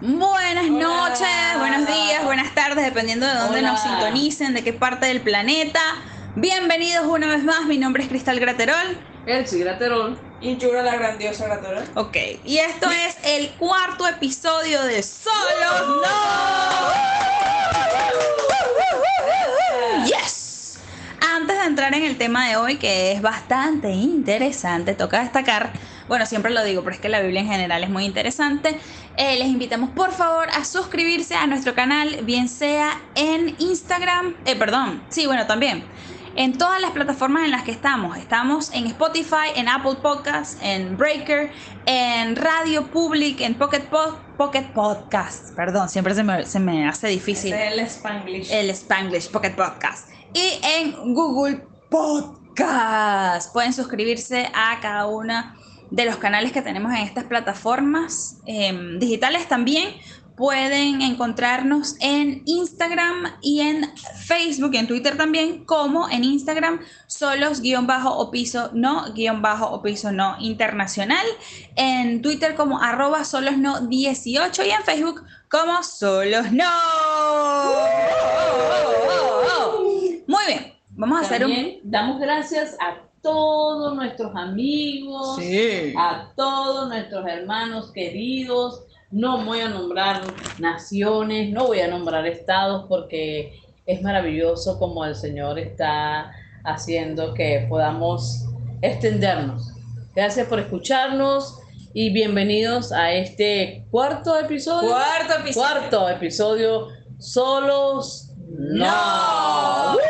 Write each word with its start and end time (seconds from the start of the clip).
Buenas 0.00 0.68
noches, 0.68 1.28
buenos 1.58 1.84
días, 1.88 2.22
buenas 2.24 2.54
tardes, 2.54 2.84
dependiendo 2.84 3.26
de 3.26 3.34
dónde 3.34 3.58
Hola. 3.58 3.72
nos 3.72 3.82
sintonicen, 3.82 4.54
de 4.54 4.62
qué 4.62 4.72
parte 4.72 5.06
del 5.06 5.20
planeta. 5.20 5.80
Bienvenidos 6.36 7.04
una 7.06 7.26
vez 7.26 7.42
más, 7.42 7.64
mi 7.64 7.78
nombre 7.78 8.04
es 8.04 8.08
Cristal 8.08 8.38
Graterol. 8.38 8.96
Elsie 9.26 9.58
Graterol. 9.58 10.16
Y 10.40 10.56
Yura 10.56 10.82
la 10.82 10.94
grandiosa 10.94 11.46
Graterol. 11.46 11.82
Ok, 11.96 12.16
y 12.44 12.58
esto 12.58 12.88
es 12.92 13.16
el 13.24 13.50
cuarto 13.56 14.06
episodio 14.06 14.82
de 14.84 15.02
Solos 15.02 15.88
No. 15.88 16.02
Yes. 20.06 20.78
Antes 21.34 21.57
de 21.57 21.57
entrar 21.68 21.94
en 21.94 22.02
el 22.04 22.16
tema 22.18 22.48
de 22.48 22.56
hoy, 22.56 22.76
que 22.76 23.12
es 23.12 23.22
bastante 23.22 23.90
interesante, 23.92 24.94
toca 24.94 25.20
destacar, 25.20 25.70
bueno, 26.08 26.26
siempre 26.26 26.50
lo 26.50 26.64
digo, 26.64 26.82
pero 26.82 26.94
es 26.94 27.00
que 27.00 27.08
la 27.08 27.20
Biblia 27.20 27.42
en 27.42 27.48
general 27.48 27.84
es 27.84 27.90
muy 27.90 28.04
interesante. 28.04 28.78
eh, 29.16 29.36
les 29.38 29.48
invitamos 29.48 29.90
por 29.90 30.12
favor 30.12 30.48
a 30.50 30.64
suscribirse 30.64 31.34
a 31.34 31.46
nuestro 31.46 31.74
canal, 31.74 32.20
bien 32.22 32.48
sea 32.48 33.00
en 33.14 33.54
Instagram, 33.58 34.34
eh, 34.44 34.56
perdón, 34.56 35.02
sí, 35.08 35.26
bueno, 35.26 35.46
también 35.46 35.84
en 36.36 36.56
todas 36.56 36.80
las 36.80 36.92
plataformas 36.92 37.44
en 37.44 37.50
las 37.50 37.64
que 37.64 37.72
estamos. 37.72 38.16
Estamos 38.16 38.72
en 38.72 38.86
Spotify, 38.86 39.50
en 39.56 39.68
Apple 39.68 39.96
Podcasts, 40.00 40.56
en 40.62 40.96
Breaker, 40.96 41.50
en 41.84 42.36
Radio 42.36 42.86
Public, 42.86 43.40
en 43.40 43.54
Pocket, 43.56 43.80
Po- 43.90 44.16
Pocket 44.36 44.66
Podcast. 44.72 45.52
Perdón, 45.56 45.88
siempre 45.88 46.14
se 46.14 46.22
me, 46.22 46.46
se 46.46 46.60
me 46.60 46.86
hace 46.88 47.08
difícil 47.08 47.52
es 47.52 47.72
el 47.72 47.80
Spanglish. 47.80 48.52
el 48.52 48.70
Spanglish 48.70 49.30
Pocket 49.32 49.50
Podcast. 49.56 50.10
Y 50.34 50.60
en 50.62 51.14
Google 51.14 51.64
Podcast. 51.90 53.52
Pueden 53.52 53.72
suscribirse 53.72 54.50
a 54.54 54.78
cada 54.80 55.06
una 55.06 55.56
de 55.90 56.04
los 56.04 56.16
canales 56.16 56.52
que 56.52 56.62
tenemos 56.62 56.92
en 56.92 56.98
estas 56.98 57.24
plataformas 57.24 58.38
em, 58.46 58.98
digitales 58.98 59.48
también. 59.48 59.94
Pueden 60.36 61.02
encontrarnos 61.02 61.96
en 61.98 62.42
Instagram 62.44 63.38
y 63.42 63.60
en 63.60 63.92
Facebook 64.24 64.70
y 64.72 64.76
en 64.76 64.86
Twitter 64.86 65.16
también, 65.16 65.64
como 65.64 66.08
en 66.08 66.22
Instagram 66.22 66.80
solos 67.08 67.60
guion 67.60 67.88
bajo 67.88 68.16
o 68.16 68.30
piso 68.30 68.70
no 68.72 69.12
guion 69.14 69.42
bajo 69.42 69.66
o 69.66 69.82
piso 69.82 70.12
no 70.12 70.36
internacional, 70.38 71.26
en 71.74 72.22
Twitter 72.22 72.54
como 72.54 72.80
arroba 72.80 73.24
solos 73.24 73.58
no 73.58 73.80
18 73.80 74.64
y 74.64 74.70
en 74.70 74.82
Facebook 74.84 75.24
como 75.48 75.82
solos 75.82 76.52
no. 76.52 76.70
Muy 80.28 80.44
bien, 80.46 80.74
vamos 80.98 81.18
a 81.18 81.20
hacer 81.22 81.46
un... 81.46 81.52
También 81.52 81.80
damos 81.84 82.20
gracias 82.20 82.76
a 82.80 82.98
todos 83.22 83.94
nuestros 83.94 84.34
amigos, 84.34 85.36
Sí. 85.36 85.94
a 85.96 86.30
todos 86.36 86.88
nuestros 86.88 87.26
hermanos 87.26 87.90
queridos. 87.92 88.84
No 89.10 89.42
voy 89.44 89.60
a 89.60 89.68
nombrar 89.68 90.22
naciones, 90.58 91.50
no 91.50 91.68
voy 91.68 91.80
a 91.80 91.88
nombrar 91.88 92.26
estados 92.26 92.84
porque 92.88 93.60
es 93.86 94.02
maravilloso 94.02 94.78
como 94.78 95.04
el 95.04 95.14
Señor 95.14 95.58
está 95.58 96.32
haciendo 96.64 97.32
que 97.32 97.66
podamos 97.68 98.44
extendernos. 98.82 99.72
Gracias 100.14 100.46
por 100.48 100.58
escucharnos 100.58 101.58
y 101.94 102.12
bienvenidos 102.12 102.92
a 102.92 103.12
este 103.12 103.86
cuarto 103.90 104.38
episodio. 104.38 104.90
Cuarto 104.90 105.34
episodio. 105.40 105.54
Cuarto 105.54 106.08
episodio, 106.10 106.88
solos 107.18 108.28
no. 108.50 109.92
¡Woo! 109.92 110.07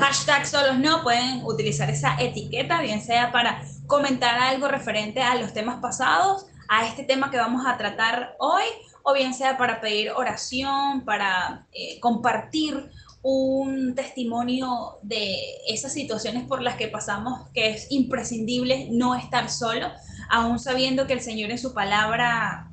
Hashtag 0.00 0.46
solos 0.46 0.78
no, 0.78 1.02
pueden 1.02 1.44
utilizar 1.44 1.90
esa 1.90 2.16
etiqueta, 2.18 2.80
bien 2.80 3.02
sea 3.02 3.30
para 3.32 3.62
comentar 3.86 4.38
algo 4.38 4.66
referente 4.66 5.20
a 5.20 5.34
los 5.34 5.52
temas 5.52 5.78
pasados, 5.82 6.46
a 6.68 6.86
este 6.86 7.04
tema 7.04 7.30
que 7.30 7.36
vamos 7.36 7.66
a 7.66 7.76
tratar 7.76 8.34
hoy, 8.38 8.64
o 9.02 9.12
bien 9.12 9.34
sea 9.34 9.58
para 9.58 9.78
pedir 9.82 10.10
oración, 10.12 11.04
para 11.04 11.66
eh, 11.72 12.00
compartir 12.00 12.90
un 13.22 13.94
testimonio 13.94 14.98
de 15.02 15.36
esas 15.68 15.92
situaciones 15.92 16.44
por 16.44 16.62
las 16.62 16.76
que 16.76 16.88
pasamos, 16.88 17.50
que 17.52 17.68
es 17.68 17.86
imprescindible 17.90 18.88
no 18.90 19.14
estar 19.14 19.50
solo, 19.50 19.88
aún 20.30 20.58
sabiendo 20.58 21.06
que 21.06 21.12
el 21.12 21.20
Señor 21.20 21.50
en 21.50 21.58
su 21.58 21.74
palabra, 21.74 22.70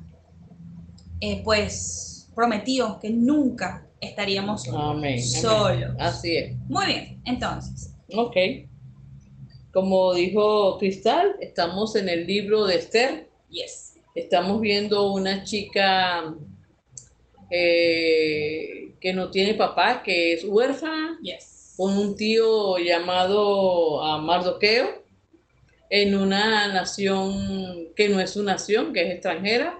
eh, 1.20 1.42
pues, 1.44 2.30
prometió 2.34 2.98
que 3.00 3.10
nunca 3.10 3.87
estaríamos 4.00 4.66
Amén. 4.68 4.80
amén. 4.80 5.22
solos. 5.22 5.94
Así 5.98 6.36
es. 6.36 6.56
Muy 6.68 6.86
bien, 6.86 7.20
entonces, 7.24 7.94
Ok. 8.14 8.36
Como 9.72 10.14
dijo 10.14 10.78
Cristal, 10.78 11.36
estamos 11.40 11.94
en 11.94 12.08
el 12.08 12.26
libro 12.26 12.64
de 12.66 12.76
Esther. 12.76 13.28
yes. 13.50 13.94
Estamos 14.14 14.60
viendo 14.60 15.12
una 15.12 15.44
chica 15.44 16.34
eh, 17.50 18.94
que 19.00 19.12
no 19.12 19.30
tiene 19.30 19.54
papá, 19.54 20.02
que 20.02 20.32
es 20.32 20.44
huérfana, 20.44 21.18
Yes. 21.22 21.74
con 21.76 21.96
un 21.96 22.16
tío 22.16 22.78
llamado 22.78 24.02
ah, 24.02 24.18
Mardoqueo, 24.18 25.02
en 25.90 26.14
una 26.16 26.72
nación 26.72 27.88
que 27.94 28.08
no 28.08 28.20
es 28.20 28.30
su 28.30 28.42
nación, 28.42 28.92
que 28.92 29.02
es 29.06 29.10
extranjera. 29.14 29.78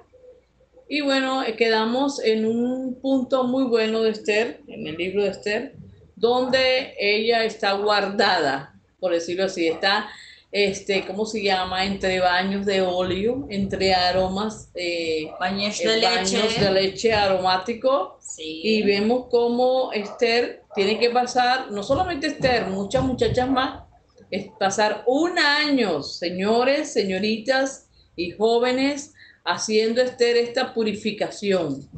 Y 0.89 1.03
bueno, 1.03 1.43
quedamos 1.57 2.23
en 2.25 2.47
un 2.47 2.99
punto 3.01 3.45
muy 3.45 3.65
bueno 3.65 4.03
de 4.03 4.11
Esther, 4.11 4.63
en 4.69 4.87
el 4.87 4.97
libro 4.97 5.23
de 5.23 5.31
Esther, 5.31 5.75
donde 6.17 6.95
ella 6.99 7.45
está 7.45 7.73
guardada, 7.73 8.75
por 8.99 9.13
decirlo 9.13 9.45
así, 9.45 9.69
está, 9.69 10.09
este, 10.51 11.05
¿cómo 11.07 11.27
se 11.27 11.43
llama? 11.43 11.85
Entre 11.85 12.21
baños 12.21 12.65
de 12.65 12.81
óleo, 12.81 13.47
entre 13.51 13.93
aromas, 13.93 14.71
eh, 14.75 15.31
Baños 15.39 15.79
eh, 15.81 15.89
de 15.89 16.01
baños 16.01 16.33
leche. 16.33 16.65
de 16.65 16.71
leche 16.71 17.13
aromático. 17.13 18.19
Sí. 18.23 18.61
Y 18.65 18.83
vemos 18.83 19.27
cómo 19.31 19.93
Esther 19.93 20.63
tiene 20.75 20.99
que 20.99 21.11
pasar, 21.11 21.71
no 21.71 21.83
solamente 21.83 22.29
Esther, 22.29 22.69
muchas 22.69 23.05
muchachas 23.05 23.49
más, 23.51 23.83
es 24.31 24.47
pasar 24.59 25.05
un 25.07 25.39
año, 25.39 26.03
señores, 26.03 26.93
señoritas 26.93 27.89
y 28.17 28.31
jóvenes, 28.31 29.15
haciendo 29.49 30.03
Esther 30.03 30.37
esta 30.37 30.73
purificación. 30.75 31.89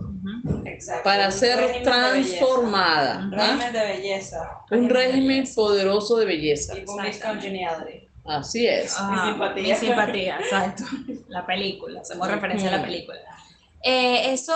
Exacto. 0.65 1.05
para 1.05 1.27
Un 1.27 1.33
ser 1.33 1.59
de 1.59 1.81
transformada. 1.81 3.19
Un 3.19 3.34
¿ah? 3.34 3.47
régimen 3.47 3.72
de 3.72 3.81
belleza. 3.81 4.50
Un 4.71 4.88
régimen 4.88 5.44
poderoso 5.55 6.16
de 6.16 6.27
belleza. 6.27 6.75
Miss 6.75 7.19
Congeniality. 7.19 8.09
Así 8.25 8.66
es. 8.66 8.94
Ah, 8.99 9.10
Mi 9.10 9.31
simpatía. 9.31 9.75
Mi 9.75 9.81
simpatía, 9.81 10.39
exacto. 10.41 10.84
La 11.28 11.44
película, 11.44 12.00
hacemos 12.00 12.28
referencia 12.28 12.69
a 12.69 12.78
la 12.78 12.83
película. 12.83 13.19
Eh, 13.83 14.33
eso 14.33 14.55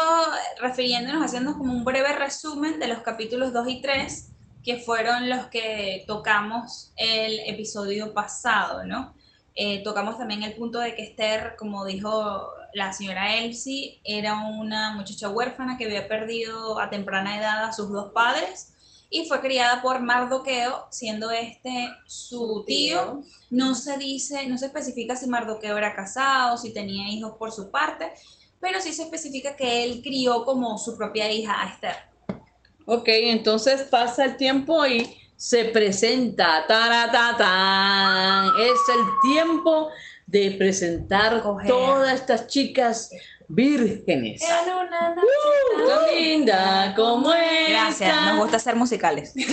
refiriéndonos, 0.61 1.25
haciendo 1.25 1.55
como 1.55 1.73
un 1.73 1.85
breve 1.85 2.13
resumen 2.13 2.79
de 2.79 2.89
los 2.89 3.01
capítulos 3.01 3.53
2 3.53 3.69
y 3.69 3.81
3, 3.81 4.31
que 4.63 4.77
fueron 4.77 5.29
los 5.29 5.47
que 5.47 6.05
tocamos 6.07 6.93
el 6.97 7.41
episodio 7.47 8.15
pasado, 8.15 8.85
¿no? 8.85 9.15
Eh, 9.57 9.83
tocamos 9.85 10.19
también 10.19 10.43
el 10.43 10.55
punto 10.55 10.81
de 10.81 10.95
que 10.95 11.03
Esther, 11.03 11.55
como 11.57 11.85
dijo 11.85 12.51
la 12.75 12.93
señora 12.93 13.37
Elsie, 13.37 14.01
era 14.05 14.35
una 14.35 14.93
muchacha 14.93 15.29
huérfana 15.29 15.79
que 15.79 15.85
había 15.85 16.09
perdido 16.09 16.79
a 16.81 16.91
temprana 16.91 17.39
edad 17.39 17.65
a 17.65 17.73
sus 17.73 17.91
dos 17.91 18.13
padres 18.13 18.75
y 19.11 19.27
fue 19.27 19.41
criada 19.41 19.81
por 19.81 20.01
Mardoqueo, 20.01 20.89
siendo 20.91 21.31
este 21.31 21.89
su 22.07 22.65
tío. 22.67 23.23
No 23.49 23.77
se 23.77 23.97
dice, 23.97 24.47
no 24.49 24.59
se 24.59 24.67
especifica 24.67 25.15
si 25.15 25.29
Mardoqueo 25.29 25.79
era 25.79 25.95
casado, 25.95 26.59
si 26.59 26.73
tenía 26.73 27.09
hijos 27.09 27.37
por 27.39 27.53
su 27.53 27.71
parte, 27.71 28.13
pero 28.61 28.81
sí 28.81 28.93
se 28.93 29.05
especifica 29.05 29.55
que 29.55 29.85
él 29.85 30.01
crió 30.03 30.45
como 30.45 30.77
su 30.79 30.97
propia 30.97 31.31
hija 31.31 31.63
a 31.63 31.69
Esther. 31.69 31.97
Ok, 32.87 33.07
entonces 33.07 33.83
pasa 33.83 34.25
el 34.25 34.37
tiempo 34.37 34.85
y 34.85 35.17
se 35.37 35.67
presenta. 35.67 36.67
Taratatán. 36.67 38.49
Es 38.59 38.81
el 38.89 39.33
tiempo 39.33 39.91
de 40.27 40.53
presentar 40.53 41.43
todas 41.67 42.15
estas 42.15 42.47
chicas 42.47 43.11
vírgenes. 43.49 44.43
En 44.43 44.73
una 44.75 45.15
noche 45.15 45.29
Tan 45.89 46.15
linda 46.17 46.95
como 46.97 47.29
Gracias, 47.29 48.01
esta. 48.01 48.33
nos 48.33 48.39
gusta 48.39 48.57
hacer 48.57 48.77
musicales. 48.77 49.35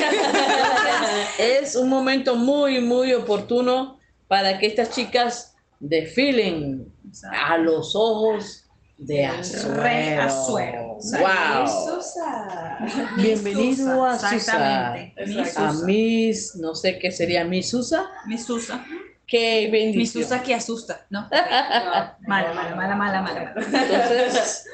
Es 1.38 1.76
un 1.76 1.90
momento 1.90 2.36
muy, 2.36 2.80
muy 2.80 3.14
oportuno 3.14 4.00
para 4.28 4.60
que 4.60 4.68
estas 4.68 4.92
chicas 4.92 5.56
desfilen 5.80 6.94
a 7.32 7.58
los 7.58 7.96
ojos 7.96 8.66
de 8.98 9.26
Azuero. 9.26 10.22
Asuero. 10.22 10.88
Wow. 10.94 11.68
Susa. 11.68 12.78
Bienvenido 13.18 14.06
a 14.06 14.14
Susa, 14.14 14.30
Susa. 14.30 14.36
Exactamente. 14.36 15.24
A 15.44 15.72
Susa. 15.72 15.86
Miss, 15.86 16.56
no 16.56 16.76
sé 16.76 17.00
qué 17.00 17.12
sería 17.12 17.44
Miss 17.44 17.70
Susa. 17.70 18.12
Mi 18.28 18.38
Susa. 18.38 18.86
Qué 19.32 19.70
Mi 19.72 19.72
bendición. 19.72 20.24
Susa 20.26 20.44
que 20.44 20.54
asusta, 20.54 21.06
¿no? 21.10 21.30
Mala, 22.28 22.54
mala, 22.54 22.76
mala, 22.76 22.96
mala, 22.96 23.22
mala. 23.22 23.22
mala. 23.22 23.54
Entonces, 23.56 24.66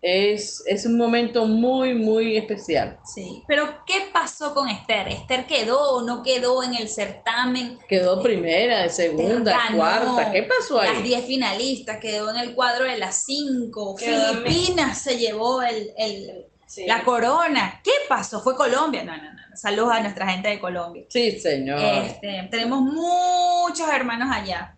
es, 0.00 0.62
es 0.66 0.86
un 0.86 0.96
momento 0.96 1.46
muy, 1.46 1.94
muy 1.94 2.36
especial. 2.36 2.98
Sí. 3.04 3.42
Pero, 3.48 3.82
¿qué 3.86 4.08
pasó 4.12 4.54
con 4.54 4.68
Esther? 4.68 5.08
¿Esther 5.08 5.46
quedó 5.46 5.94
o 5.96 6.02
no 6.02 6.22
quedó 6.22 6.62
en 6.62 6.74
el 6.74 6.88
certamen? 6.88 7.78
Quedó 7.88 8.22
primera, 8.22 8.82
de 8.82 8.90
segunda, 8.90 9.50
Ganó 9.52 9.78
cuarta. 9.78 10.30
¿Qué 10.30 10.42
pasó 10.44 10.76
Las 10.80 10.98
ahí? 10.98 11.02
10 11.02 11.24
finalistas, 11.24 11.98
quedó 11.98 12.30
en 12.30 12.36
el 12.36 12.54
cuadro 12.54 12.84
de 12.84 12.98
las 12.98 13.24
5. 13.24 13.96
Quedó 13.96 14.30
en 14.30 14.42
Filipinas 14.44 14.98
se 15.02 15.18
llevó 15.18 15.60
el, 15.62 15.90
el- 15.96 16.46
Sí. 16.74 16.86
la 16.86 17.04
corona. 17.04 17.80
¿Qué 17.84 17.90
pasó? 18.08 18.40
¿Fue 18.40 18.56
Colombia? 18.56 19.04
No, 19.04 19.16
no, 19.16 19.22
no. 19.32 19.56
Saludos 19.56 19.92
a 19.92 20.00
nuestra 20.00 20.28
gente 20.28 20.48
de 20.48 20.58
Colombia. 20.58 21.04
Sí, 21.08 21.38
señor. 21.38 21.78
Este, 21.80 22.48
tenemos 22.50 22.80
muchos 22.82 23.88
hermanos 23.92 24.28
allá 24.32 24.76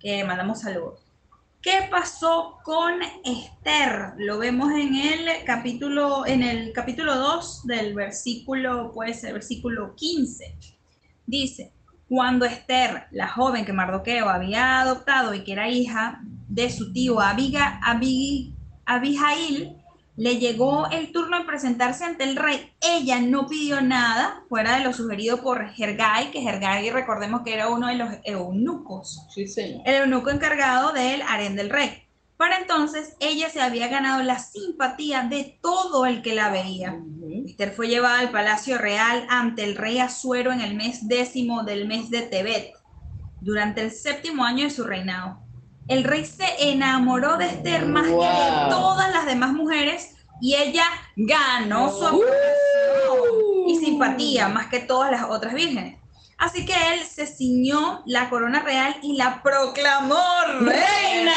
que 0.00 0.24
mandamos 0.24 0.60
saludos. 0.60 1.00
¿Qué 1.62 1.88
pasó 1.90 2.58
con 2.64 3.00
Esther? 3.24 4.12
Lo 4.18 4.38
vemos 4.38 4.70
en 4.72 4.94
el 4.94 5.44
capítulo, 5.44 6.24
en 6.26 6.42
el 6.42 6.72
capítulo 6.72 7.14
2 7.16 7.66
del 7.66 7.94
versículo, 7.94 8.92
puede 8.92 9.14
ser 9.14 9.32
versículo 9.32 9.94
15. 9.96 10.56
Dice, 11.26 11.72
cuando 12.08 12.44
Esther, 12.44 13.06
la 13.10 13.26
joven 13.28 13.64
que 13.64 13.72
Mardoqueo 13.72 14.28
había 14.28 14.80
adoptado 14.80 15.34
y 15.34 15.42
que 15.42 15.52
era 15.52 15.68
hija 15.68 16.20
de 16.48 16.70
su 16.70 16.92
tío 16.92 17.20
Abiga, 17.20 17.80
Abi- 17.82 18.52
Abijail, 18.84 19.76
le 20.16 20.38
llegó 20.38 20.88
el 20.90 21.12
turno 21.12 21.38
de 21.38 21.44
presentarse 21.44 22.04
ante 22.04 22.24
el 22.24 22.36
rey. 22.36 22.72
Ella 22.80 23.20
no 23.20 23.46
pidió 23.46 23.80
nada 23.82 24.44
fuera 24.48 24.76
de 24.78 24.84
lo 24.84 24.92
sugerido 24.92 25.42
por 25.42 25.68
Gergai, 25.70 26.30
que 26.30 26.40
Gergai 26.40 26.88
recordemos 26.90 27.42
que 27.42 27.54
era 27.54 27.68
uno 27.68 27.88
de 27.88 27.96
los 27.96 28.08
eunucos, 28.24 29.26
Sí, 29.34 29.46
señor. 29.46 29.82
el 29.84 29.94
eunuco 30.02 30.30
encargado 30.30 30.92
del 30.92 31.22
harén 31.22 31.56
del 31.56 31.70
rey. 31.70 32.02
Para 32.36 32.58
entonces 32.58 33.16
ella 33.20 33.48
se 33.48 33.62
había 33.62 33.88
ganado 33.88 34.22
la 34.22 34.38
simpatía 34.38 35.22
de 35.22 35.58
todo 35.62 36.04
el 36.04 36.20
que 36.22 36.34
la 36.34 36.50
veía. 36.50 36.92
Ujú. 36.92 37.44
Esther 37.46 37.72
fue 37.72 37.88
llevada 37.88 38.18
al 38.20 38.30
palacio 38.30 38.76
real 38.76 39.26
ante 39.30 39.64
el 39.64 39.74
rey 39.74 39.98
Asuero 40.00 40.52
en 40.52 40.60
el 40.60 40.74
mes 40.74 41.08
décimo 41.08 41.62
del 41.64 41.86
mes 41.86 42.10
de 42.10 42.22
Tebet, 42.22 42.72
durante 43.40 43.80
el 43.80 43.90
séptimo 43.90 44.44
año 44.44 44.64
de 44.64 44.70
su 44.70 44.84
reinado. 44.84 45.45
El 45.88 46.02
rey 46.04 46.24
se 46.24 46.70
enamoró 46.70 47.36
de 47.36 47.46
Esther 47.46 47.86
más 47.86 48.04
que 48.06 48.12
de 48.12 48.70
todas 48.70 49.12
las 49.12 49.24
demás 49.24 49.52
mujeres 49.52 50.16
y 50.40 50.54
ella 50.54 50.84
ganó 51.14 51.90
su 51.90 52.04
Uh. 52.04 52.22
aprobación 52.22 53.68
y 53.68 53.78
simpatía 53.78 54.48
más 54.48 54.66
que 54.66 54.80
todas 54.80 55.10
las 55.10 55.22
otras 55.24 55.54
vírgenes. 55.54 55.98
Así 56.38 56.66
que 56.66 56.74
él 56.92 57.00
se 57.06 57.26
ciñó 57.26 58.02
la 58.04 58.28
corona 58.28 58.60
real 58.60 58.96
y 59.02 59.16
la 59.16 59.42
proclamó 59.42 60.22
reina 60.60 61.34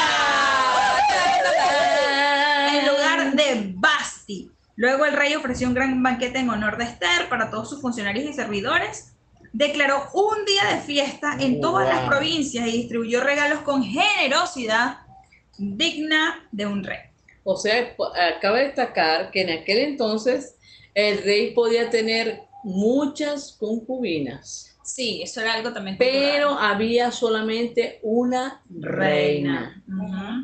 en 2.73 2.87
lugar 2.87 3.31
de 3.33 3.73
Basti. 3.75 4.51
Luego 4.75 5.05
el 5.05 5.13
rey 5.13 5.35
ofreció 5.35 5.67
un 5.67 5.73
gran 5.73 6.01
banquete 6.01 6.39
en 6.39 6.49
honor 6.49 6.77
de 6.77 6.85
Esther 6.85 7.29
para 7.29 7.49
todos 7.49 7.69
sus 7.69 7.81
funcionarios 7.81 8.25
y 8.25 8.33
servidores. 8.33 9.13
Declaró 9.51 10.09
un 10.13 10.45
día 10.45 10.75
de 10.75 10.81
fiesta 10.81 11.37
en 11.39 11.59
todas 11.61 11.87
las 11.87 12.07
provincias 12.07 12.67
y 12.67 12.71
distribuyó 12.71 13.21
regalos 13.21 13.59
con 13.61 13.83
generosidad 13.83 14.99
digna 15.57 16.47
de 16.51 16.65
un 16.65 16.83
rey. 16.83 16.99
O 17.43 17.57
sea, 17.57 17.95
de 18.53 18.63
destacar 18.63 19.31
que 19.31 19.41
en 19.41 19.49
aquel 19.49 19.79
entonces 19.79 20.55
el 20.93 21.23
rey 21.23 21.51
podía 21.53 21.89
tener 21.89 22.43
muchas 22.63 23.53
concubinas, 23.59 24.69
Sí, 24.83 25.21
eso 25.21 25.41
era 25.41 25.53
algo 25.53 25.71
también. 25.71 25.97
pero 25.99 26.49
había 26.49 27.11
solamente 27.11 27.99
una 28.01 28.63
reina. 28.69 29.83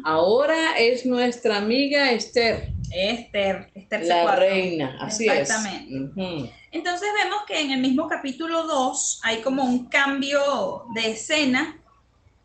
Ahora 0.03 0.77
es 0.77 1.03
nuestra 1.03 1.57
amiga 1.57 2.11
Esther, 2.11 2.74
Esther, 2.91 3.71
Esther 3.73 4.05
la 4.05 4.23
C4. 4.23 4.37
reina, 4.37 4.97
así 5.01 5.27
es. 5.27 5.41
Exactamente. 5.41 6.51
Entonces 6.71 7.09
vemos 7.23 7.43
que 7.47 7.61
en 7.61 7.71
el 7.71 7.81
mismo 7.81 8.07
capítulo 8.07 8.63
2 8.63 9.21
hay 9.23 9.41
como 9.41 9.63
un 9.63 9.85
cambio 9.85 10.85
de 10.93 11.11
escena, 11.11 11.79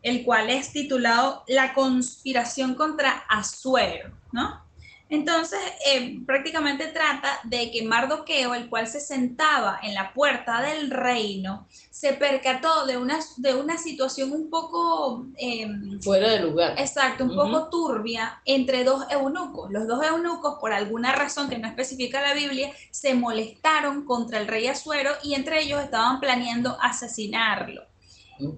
el 0.03 0.23
cual 0.23 0.49
es 0.49 0.71
titulado 0.71 1.43
La 1.47 1.73
conspiración 1.73 2.75
contra 2.75 3.23
Asuero, 3.29 4.11
¿no? 4.31 4.61
Entonces, 5.11 5.59
eh, 5.85 6.19
prácticamente 6.25 6.87
trata 6.87 7.39
de 7.43 7.69
que 7.69 7.83
Mardoqueo, 7.83 8.55
el 8.55 8.69
cual 8.69 8.87
se 8.87 9.01
sentaba 9.01 9.77
en 9.83 9.93
la 9.93 10.13
puerta 10.13 10.61
del 10.61 10.89
reino, 10.89 11.67
se 11.89 12.13
percató 12.13 12.85
de 12.85 12.95
una, 12.97 13.19
de 13.35 13.53
una 13.53 13.77
situación 13.77 14.31
un 14.31 14.49
poco... 14.49 15.27
em, 15.37 16.01
Fuera 16.01 16.29
de 16.29 16.39
lugar. 16.39 16.79
Exacto, 16.79 17.25
un 17.25 17.35
poco 17.35 17.69
turbia 17.69 18.41
entre 18.45 18.85
dos 18.85 19.03
eunucos. 19.11 19.69
Los 19.69 19.85
dos 19.85 20.01
eunucos, 20.05 20.55
por 20.61 20.71
alguna 20.71 21.11
razón 21.11 21.49
que 21.49 21.57
no 21.57 21.67
especifica 21.67 22.21
la 22.21 22.33
Biblia, 22.33 22.71
se 22.89 23.13
molestaron 23.13 24.05
contra 24.05 24.39
el 24.39 24.47
rey 24.47 24.67
Asuero 24.67 25.11
y 25.23 25.33
entre 25.33 25.61
ellos 25.61 25.81
estaban 25.81 26.21
planeando 26.21 26.77
asesinarlo. 26.81 27.90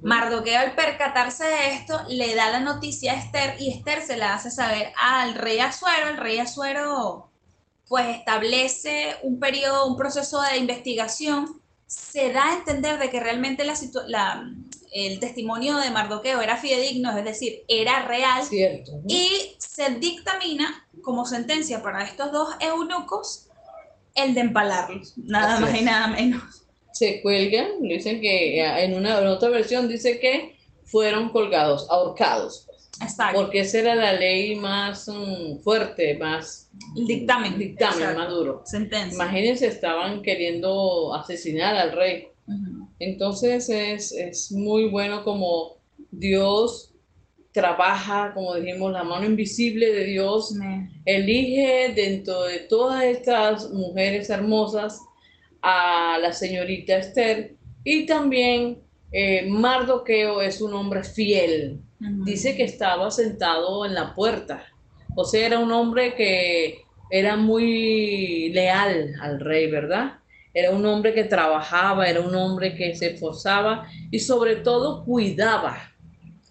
Mardoqueo, 0.01 0.59
al 0.59 0.75
percatarse 0.75 1.45
de 1.45 1.73
esto, 1.73 2.01
le 2.09 2.35
da 2.35 2.49
la 2.49 2.59
noticia 2.59 3.13
a 3.13 3.15
Esther 3.15 3.55
y 3.59 3.71
Esther 3.71 4.01
se 4.01 4.17
la 4.17 4.33
hace 4.33 4.51
saber 4.51 4.91
al 5.01 5.35
rey 5.35 5.59
Asuero. 5.59 6.09
El 6.09 6.17
rey 6.17 6.39
Asuero, 6.39 7.29
pues, 7.87 8.17
establece 8.17 9.15
un 9.23 9.39
periodo, 9.39 9.87
un 9.87 9.97
proceso 9.97 10.41
de 10.41 10.57
investigación. 10.57 11.61
Se 11.87 12.31
da 12.31 12.49
a 12.49 12.53
entender 12.55 12.99
de 12.99 13.09
que 13.09 13.19
realmente 13.19 13.63
la 13.65 13.75
el 14.93 15.19
testimonio 15.19 15.77
de 15.77 15.89
Mardoqueo 15.89 16.41
era 16.41 16.55
fidedigno, 16.55 17.17
es 17.17 17.25
decir, 17.25 17.63
era 17.67 18.03
real. 18.03 18.43
Cierto. 18.43 18.91
Y 19.07 19.55
se 19.57 19.89
dictamina 19.95 20.87
como 21.01 21.25
sentencia 21.25 21.81
para 21.81 22.03
estos 22.03 22.31
dos 22.31 22.49
eunucos 22.59 23.47
el 24.15 24.35
de 24.35 24.41
empalarlos, 24.41 25.17
nada 25.17 25.55
Así 25.55 25.63
más 25.63 25.75
y 25.75 25.81
nada 25.83 26.07
menos. 26.07 26.62
Se 26.93 27.21
cuelgan, 27.21 27.81
dicen 27.81 28.21
que 28.21 28.59
eh, 28.61 28.83
en 28.85 28.93
una 28.93 29.19
en 29.19 29.27
otra 29.27 29.49
versión 29.49 29.87
dice 29.89 30.19
que 30.19 30.55
fueron 30.85 31.29
colgados, 31.29 31.87
ahorcados, 31.89 32.65
pues, 32.67 32.89
Exacto. 33.01 33.41
porque 33.41 33.59
esa 33.61 33.79
era 33.79 33.95
la 33.95 34.13
ley 34.13 34.55
más 34.55 35.07
mm, 35.09 35.57
fuerte, 35.63 36.15
más 36.17 36.69
El 36.95 37.07
dictamen. 37.07 37.57
dictamen, 37.57 37.99
Exacto. 37.99 38.19
más 38.19 38.29
duro. 38.29 38.61
Sentencia. 38.65 39.15
Imagínense, 39.15 39.67
estaban 39.67 40.21
queriendo 40.21 41.13
asesinar 41.15 41.75
al 41.75 41.91
rey. 41.93 42.27
Entonces 42.99 43.69
es, 43.69 44.11
es 44.11 44.51
muy 44.51 44.89
bueno 44.89 45.23
como 45.23 45.77
Dios 46.11 46.93
trabaja, 47.51 48.31
como 48.33 48.55
dijimos, 48.55 48.91
la 48.91 49.03
mano 49.03 49.25
invisible 49.25 49.91
de 49.91 50.05
Dios 50.05 50.51
Me- 50.53 50.89
elige 51.05 51.93
dentro 51.95 52.43
de 52.43 52.59
todas 52.59 53.03
estas 53.03 53.69
mujeres 53.71 54.29
hermosas 54.29 54.99
a 55.63 56.19
la 56.21 56.33
señorita 56.33 56.97
Esther 56.97 57.55
y 57.83 58.05
también 58.05 58.79
eh, 59.11 59.47
Mardoqueo 59.47 60.41
es 60.41 60.61
un 60.61 60.73
hombre 60.73 61.03
fiel. 61.03 61.79
Dice 62.25 62.57
que 62.57 62.63
estaba 62.63 63.09
sentado 63.11 63.85
en 63.85 63.93
la 63.93 64.13
puerta, 64.13 64.65
o 65.15 65.23
sea, 65.23 65.45
era 65.45 65.59
un 65.59 65.71
hombre 65.71 66.15
que 66.15 66.81
era 67.09 67.37
muy 67.37 68.49
leal 68.49 69.13
al 69.21 69.39
rey, 69.39 69.71
¿verdad? 69.71 70.15
Era 70.53 70.71
un 70.71 70.85
hombre 70.85 71.13
que 71.13 71.23
trabajaba, 71.23 72.09
era 72.09 72.19
un 72.19 72.35
hombre 72.35 72.75
que 72.75 72.93
se 72.95 73.13
esforzaba 73.13 73.87
y 74.11 74.19
sobre 74.19 74.57
todo 74.57 75.05
cuidaba. 75.05 75.77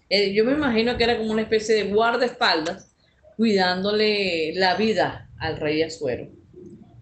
Eh, 0.09 0.33
yo 0.33 0.43
me 0.43 0.53
imagino 0.53 0.97
que 0.97 1.03
era 1.03 1.17
como 1.17 1.31
una 1.31 1.43
especie 1.43 1.75
de 1.75 1.91
guardaespaldas 1.91 2.95
cuidándole 3.37 4.53
la 4.55 4.75
vida 4.75 5.29
al 5.37 5.57
rey 5.57 5.83
Asuero. 5.83 6.29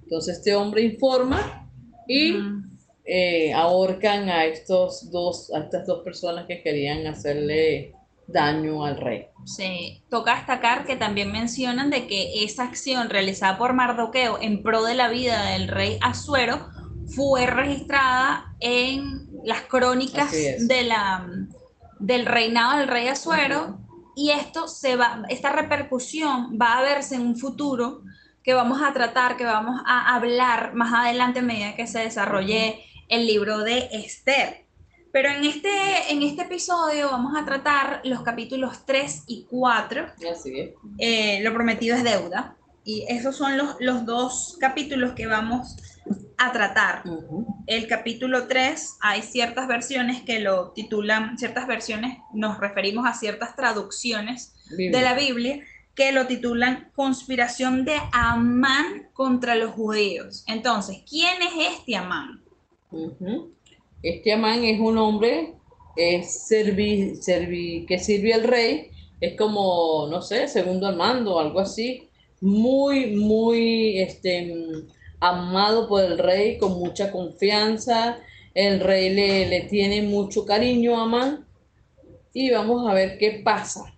Entonces 0.04 0.40
este 0.40 0.56
hombre 0.56 0.82
informa 0.82 1.61
y 2.12 2.36
eh, 3.06 3.54
ahorcan 3.54 4.30
a 4.30 4.46
estos 4.46 5.10
dos, 5.12 5.52
a 5.54 5.60
estas 5.60 5.88
dos 5.88 6.04
personas 6.04 6.46
que 6.46 6.62
querían 6.62 7.08
hacerle 7.08 7.96
daño 8.28 8.86
al 8.86 8.98
rey. 8.98 9.28
Sí, 9.46 10.04
toca 10.10 10.36
destacar 10.36 10.86
que 10.86 10.96
también 10.96 11.32
mencionan 11.32 11.90
de 11.90 12.08
que 12.08 12.44
esa 12.44 12.64
acción 12.64 13.10
realizada 13.10 13.58
por 13.58 13.74
Mardoqueo 13.74 14.40
en 14.42 14.62
pro 14.62 14.84
de 14.84 14.96
la 14.96 15.10
vida 15.10 15.52
del 15.52 15.68
rey 15.68 15.98
Asuero 16.02 16.70
fue 17.16 17.46
registrada 17.46 18.54
en 18.60 19.30
las 19.44 19.62
crónicas 19.62 20.32
de 20.32 20.84
la, 20.84 21.28
del 22.00 22.26
reinado 22.26 22.78
del 22.80 22.88
rey 22.88 23.08
Asuero 23.08 23.80
y 24.16 24.32
esto 24.32 24.68
se 24.68 24.96
va, 24.96 25.24
esta 25.30 25.52
repercusión 25.52 26.58
va 26.62 26.78
a 26.78 26.82
verse 26.82 27.16
en 27.16 27.22
un 27.22 27.38
futuro 27.38 28.04
que 28.44 28.54
vamos 28.54 28.82
a 28.82 28.94
tratar, 28.94 29.38
que 29.38 29.46
vamos 29.46 29.82
a 29.86 30.16
hablar 30.16 30.74
más 30.74 30.94
adelante 30.94 31.40
a 31.40 31.44
medida 31.44 31.76
que 31.76 31.88
se 31.88 32.00
desarrolle 32.00 32.84
el 33.08 33.28
libro 33.28 33.60
de 33.60 33.90
Esther. 33.92 34.66
Pero 35.12 35.30
en 35.30 35.44
este, 35.44 35.70
en 36.10 36.24
este 36.24 36.44
episodio 36.44 37.12
vamos 37.12 37.34
a 37.38 37.44
tratar 37.44 38.02
los 38.06 38.22
capítulos 38.22 38.86
3 38.86 39.26
y 39.28 39.46
4. 39.50 40.06
Así 40.32 40.60
es. 40.60 40.72
Eh, 40.98 41.42
lo 41.44 41.54
prometido 41.54 41.98
es 41.98 42.04
deuda. 42.04 42.56
Y 42.84 43.06
esos 43.10 43.36
son 43.36 43.58
los, 43.58 43.76
los 43.80 44.06
dos 44.06 44.58
capítulos 44.60 45.12
que 45.12 45.28
vamos 45.28 45.76
a 46.38 46.52
tratar. 46.52 47.04
El 47.68 47.88
capítulo 47.88 48.48
3, 48.48 48.98
hay 49.02 49.22
ciertas 49.22 49.68
versiones 49.68 50.24
que 50.24 50.40
lo 50.40 50.72
titulan, 50.72 51.38
ciertas 51.38 51.68
versiones 51.68 52.18
nos 52.34 52.58
referimos 52.58 53.06
a 53.06 53.14
ciertas 53.14 53.56
traducciones 53.56 54.54
de 54.70 55.02
la 55.02 55.14
Biblia 55.14 55.64
que 55.96 56.12
lo 56.12 56.28
titulan 56.28 56.92
Conspiración 56.96 57.86
de 57.86 57.96
Amán 58.14 59.10
contra 59.14 59.56
los 59.56 59.72
judíos. 59.72 60.44
Entonces, 60.48 61.04
¿quién 61.10 61.42
es 61.42 61.78
este 61.78 61.96
Amán? 61.96 62.42
Este 64.02 64.34
Amán 64.34 64.64
es 64.64 64.80
un 64.80 64.98
hombre 64.98 65.54
es 65.96 66.50
servi- 66.50 67.18
servi- 67.20 67.86
que 67.86 68.00
sirve 68.00 68.34
al 68.34 68.44
rey, 68.44 68.92
es 69.20 69.36
como, 69.38 70.08
no 70.10 70.22
sé, 70.22 70.48
segundo 70.48 70.88
al 70.88 70.96
mando, 70.96 71.38
algo 71.40 71.60
así, 71.60 72.08
muy, 72.40 73.08
muy 73.16 74.00
este, 74.00 74.54
amado 75.20 75.88
por 75.88 76.04
el 76.04 76.18
rey, 76.18 76.58
con 76.58 76.74
mucha 76.80 77.12
confianza. 77.12 78.20
El 78.54 78.80
rey 78.80 79.14
le, 79.14 79.48
le 79.48 79.62
tiene 79.64 80.02
mucho 80.02 80.46
cariño 80.46 80.98
a 80.98 81.04
Amán 81.04 81.46
y 82.34 82.50
vamos 82.52 82.90
a 82.90 82.94
ver 82.94 83.18
qué 83.18 83.42
pasa. 83.44 83.94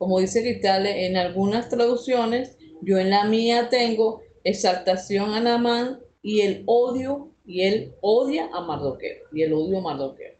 Como 0.00 0.18
dice 0.18 0.40
Cristal, 0.40 0.86
en 0.86 1.18
algunas 1.18 1.68
traducciones, 1.68 2.56
yo 2.80 2.96
en 2.96 3.10
la 3.10 3.24
mía 3.24 3.68
tengo 3.68 4.22
exaltación 4.44 5.34
a 5.34 5.40
Naamán 5.40 6.00
y 6.22 6.40
el 6.40 6.62
odio, 6.64 7.28
y 7.44 7.64
él 7.64 7.92
odia 8.00 8.48
a 8.50 8.62
Mardoqueo, 8.62 9.26
y 9.30 9.42
el 9.42 9.52
odio 9.52 9.76
a 9.76 9.82
Mardoqueo. 9.82 10.32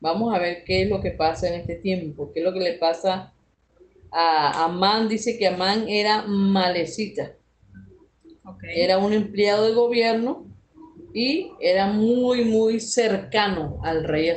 Vamos 0.00 0.34
a 0.34 0.38
ver 0.38 0.64
qué 0.64 0.84
es 0.84 0.88
lo 0.88 1.02
que 1.02 1.10
pasa 1.10 1.48
en 1.48 1.60
este 1.60 1.74
tiempo, 1.74 2.32
qué 2.32 2.40
es 2.40 2.46
lo 2.46 2.54
que 2.54 2.60
le 2.60 2.78
pasa 2.78 3.34
a 4.10 4.64
Amán. 4.64 5.06
Dice 5.06 5.36
que 5.36 5.48
Amán 5.48 5.86
era 5.86 6.22
malecita, 6.22 7.34
Ok. 8.42 8.64
era 8.74 8.96
un 8.96 9.12
empleado 9.12 9.66
de 9.66 9.74
gobierno 9.74 10.46
y 11.12 11.50
era 11.60 11.88
muy, 11.88 12.46
muy 12.46 12.80
cercano 12.80 13.80
al 13.82 14.04
rey. 14.04 14.32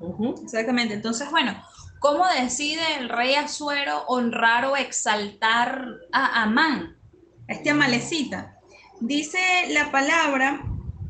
Ujú. 0.00 0.34
Exactamente. 0.42 0.94
Entonces, 0.94 1.30
bueno, 1.30 1.54
¿cómo 2.00 2.26
decide 2.28 2.82
el 2.98 3.08
rey 3.08 3.34
Asuero 3.34 4.04
honrar 4.08 4.64
o 4.64 4.76
exaltar 4.76 5.86
a 6.12 6.42
Amán, 6.42 6.96
este 7.46 7.70
amalecita? 7.70 8.56
Dice 9.00 9.38
la 9.68 9.92
palabra 9.92 10.64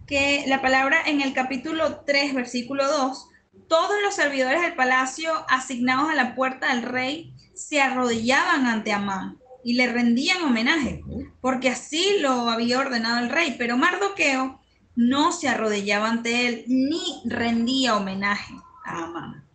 que 0.06 0.44
la 0.48 0.60
palabra 0.60 0.98
en 1.06 1.20
el 1.20 1.32
capítulo 1.32 2.00
3, 2.04 2.34
versículo 2.34 2.86
2, 2.86 3.28
todos 3.68 4.02
los 4.02 4.14
servidores 4.14 4.60
del 4.62 4.74
palacio 4.74 5.32
asignados 5.48 6.10
a 6.10 6.16
la 6.16 6.34
puerta 6.34 6.74
del 6.74 6.82
rey 6.82 7.32
se 7.54 7.80
arrodillaban 7.80 8.66
ante 8.66 8.92
Amán 8.92 9.38
y 9.62 9.74
le 9.74 9.92
rendían 9.92 10.42
homenaje, 10.42 11.04
porque 11.40 11.68
así 11.68 12.18
lo 12.20 12.50
había 12.50 12.80
ordenado 12.80 13.20
el 13.20 13.30
rey, 13.30 13.54
pero 13.56 13.76
Mardoqueo 13.76 14.60
no 14.96 15.30
se 15.30 15.48
arrodillaba 15.48 16.10
ante 16.10 16.48
él 16.48 16.64
ni 16.66 17.22
rendía 17.26 17.96
homenaje 17.96 18.54
a 18.84 19.04
Amán. 19.04 19.49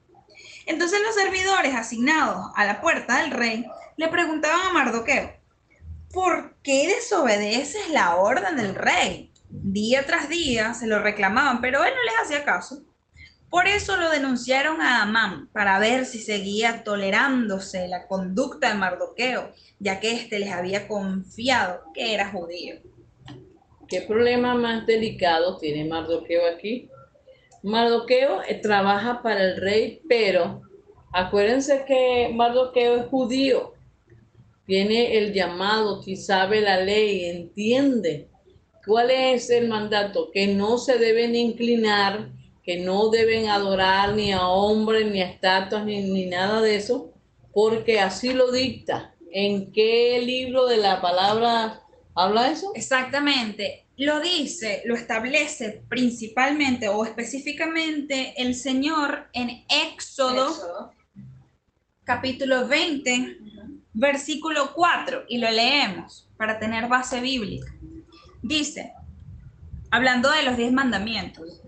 Entonces 0.65 0.99
los 1.01 1.15
servidores 1.15 1.75
asignados 1.75 2.51
a 2.55 2.65
la 2.65 2.81
puerta 2.81 3.21
del 3.21 3.31
rey 3.31 3.65
le 3.97 4.07
preguntaban 4.07 4.67
a 4.67 4.73
Mardoqueo, 4.73 5.33
¿por 6.11 6.55
qué 6.63 6.87
desobedeces 6.87 7.89
la 7.89 8.15
orden 8.15 8.55
del 8.57 8.75
rey? 8.75 9.31
Día 9.49 10.05
tras 10.05 10.27
día 10.27 10.73
se 10.73 10.87
lo 10.87 10.99
reclamaban, 10.99 11.61
pero 11.61 11.83
él 11.83 11.93
no 11.95 12.03
les 12.03 12.21
hacía 12.21 12.43
caso. 12.43 12.83
Por 13.49 13.67
eso 13.67 13.95
lo 13.95 14.09
denunciaron 14.09 14.81
a 14.81 15.03
Amán 15.03 15.49
para 15.53 15.79
ver 15.79 16.05
si 16.05 16.19
seguía 16.19 16.83
tolerándose 16.83 17.87
la 17.87 18.07
conducta 18.07 18.69
de 18.69 18.75
Mardoqueo, 18.75 19.53
ya 19.79 19.99
que 19.99 20.11
éste 20.11 20.39
les 20.39 20.51
había 20.51 20.87
confiado 20.87 21.83
que 21.93 22.13
era 22.13 22.31
judío. 22.31 22.75
¿Qué 23.87 24.01
problema 24.01 24.55
más 24.55 24.85
delicado 24.87 25.57
tiene 25.57 25.85
Mardoqueo 25.85 26.41
aquí? 26.53 26.89
Mardoqueo 27.65 28.43
eh, 28.43 28.59
trabaja 28.61 29.23
para 29.23 29.43
el 29.43 29.57
rey, 29.57 29.99
pero 30.07 30.61
acuérdense 31.11 31.83
que 31.87 32.29
Mardoqueo 32.31 32.97
es 32.97 33.07
judío, 33.07 33.73
tiene 34.67 35.17
el 35.17 35.33
llamado, 35.33 35.99
que 36.05 36.15
sabe 36.15 36.61
la 36.61 36.79
ley, 36.79 37.25
entiende 37.25 38.29
cuál 38.85 39.09
es 39.09 39.49
el 39.49 39.67
mandato, 39.67 40.29
que 40.31 40.45
no 40.45 40.77
se 40.77 40.99
deben 40.99 41.35
inclinar, 41.35 42.29
que 42.63 42.77
no 42.77 43.09
deben 43.09 43.49
adorar 43.49 44.13
ni 44.13 44.31
a 44.31 44.47
hombres, 44.47 45.11
ni 45.11 45.23
a 45.23 45.31
estatuas, 45.31 45.85
ni, 45.85 46.03
ni 46.03 46.27
nada 46.27 46.61
de 46.61 46.75
eso, 46.75 47.13
porque 47.51 47.99
así 47.99 48.31
lo 48.31 48.51
dicta. 48.51 49.15
¿En 49.31 49.71
qué 49.71 50.21
libro 50.23 50.67
de 50.67 50.77
la 50.77 51.01
palabra 51.01 51.81
habla 52.13 52.51
eso? 52.51 52.71
Exactamente. 52.75 53.84
Lo 53.97 54.19
dice, 54.19 54.81
lo 54.85 54.95
establece 54.95 55.83
principalmente 55.87 56.89
o 56.89 57.05
específicamente 57.05 58.33
el 58.37 58.53
Señor 58.53 59.29
en 59.31 59.63
Éxodo, 59.69 60.49
Éxodo. 60.49 60.93
capítulo 62.03 62.67
20, 62.67 63.37
versículo 63.93 64.73
4, 64.73 65.23
y 65.29 65.37
lo 65.37 65.49
leemos 65.49 66.27
para 66.35 66.59
tener 66.59 66.89
base 66.89 67.21
bíblica. 67.21 67.73
Dice, 68.41 68.91
hablando 69.91 70.29
de 70.29 70.43
los 70.43 70.57
diez 70.57 70.73
mandamientos, 70.73 71.61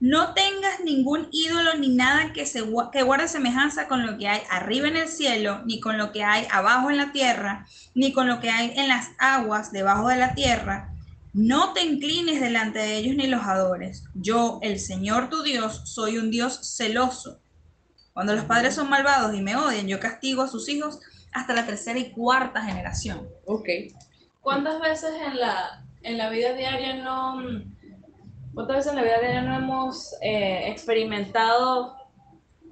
no 0.00 0.32
tengas 0.32 0.80
ningún 0.80 1.28
ídolo 1.32 1.74
ni 1.74 1.88
nada 1.88 2.32
que, 2.32 2.46
se, 2.46 2.62
que 2.92 3.02
guarde 3.02 3.28
semejanza 3.28 3.88
con 3.88 4.06
lo 4.06 4.16
que 4.16 4.28
hay 4.28 4.40
arriba 4.50 4.88
en 4.88 4.96
el 4.96 5.08
cielo, 5.08 5.62
ni 5.66 5.80
con 5.80 5.98
lo 5.98 6.12
que 6.12 6.24
hay 6.24 6.46
abajo 6.50 6.90
en 6.90 6.96
la 6.96 7.12
tierra, 7.12 7.66
ni 7.94 8.12
con 8.14 8.26
lo 8.26 8.40
que 8.40 8.48
hay 8.48 8.72
en 8.76 8.88
las 8.88 9.10
aguas 9.18 9.70
debajo 9.70 10.08
de 10.08 10.16
la 10.16 10.34
tierra. 10.34 10.93
No 11.34 11.72
te 11.72 11.82
inclines 11.82 12.40
delante 12.40 12.78
de 12.78 12.96
ellos 12.96 13.16
ni 13.16 13.26
los 13.26 13.42
adores. 13.42 14.04
Yo, 14.14 14.60
el 14.62 14.78
Señor 14.78 15.28
tu 15.28 15.42
Dios, 15.42 15.82
soy 15.84 16.16
un 16.16 16.30
Dios 16.30 16.76
celoso. 16.76 17.40
Cuando 18.12 18.34
los 18.34 18.44
padres 18.44 18.76
son 18.76 18.88
malvados 18.88 19.34
y 19.34 19.42
me 19.42 19.56
odian, 19.56 19.88
yo 19.88 19.98
castigo 19.98 20.42
a 20.42 20.48
sus 20.48 20.68
hijos 20.68 21.00
hasta 21.32 21.52
la 21.52 21.66
tercera 21.66 21.98
y 21.98 22.12
cuarta 22.12 22.62
generación. 22.62 23.28
Ok. 23.46 23.68
¿Cuántas 24.40 24.80
veces 24.80 25.10
en 25.26 25.40
la, 25.40 25.84
en 26.02 26.18
la 26.18 26.30
vida 26.30 26.52
diaria 26.54 27.02
no... 27.02 27.42
¿Cuántas 28.54 28.76
veces 28.76 28.92
en 28.92 28.96
la 28.98 29.02
vida 29.02 29.18
diaria 29.18 29.42
no 29.42 29.56
hemos 29.56 30.14
eh, 30.22 30.68
experimentado 30.70 31.96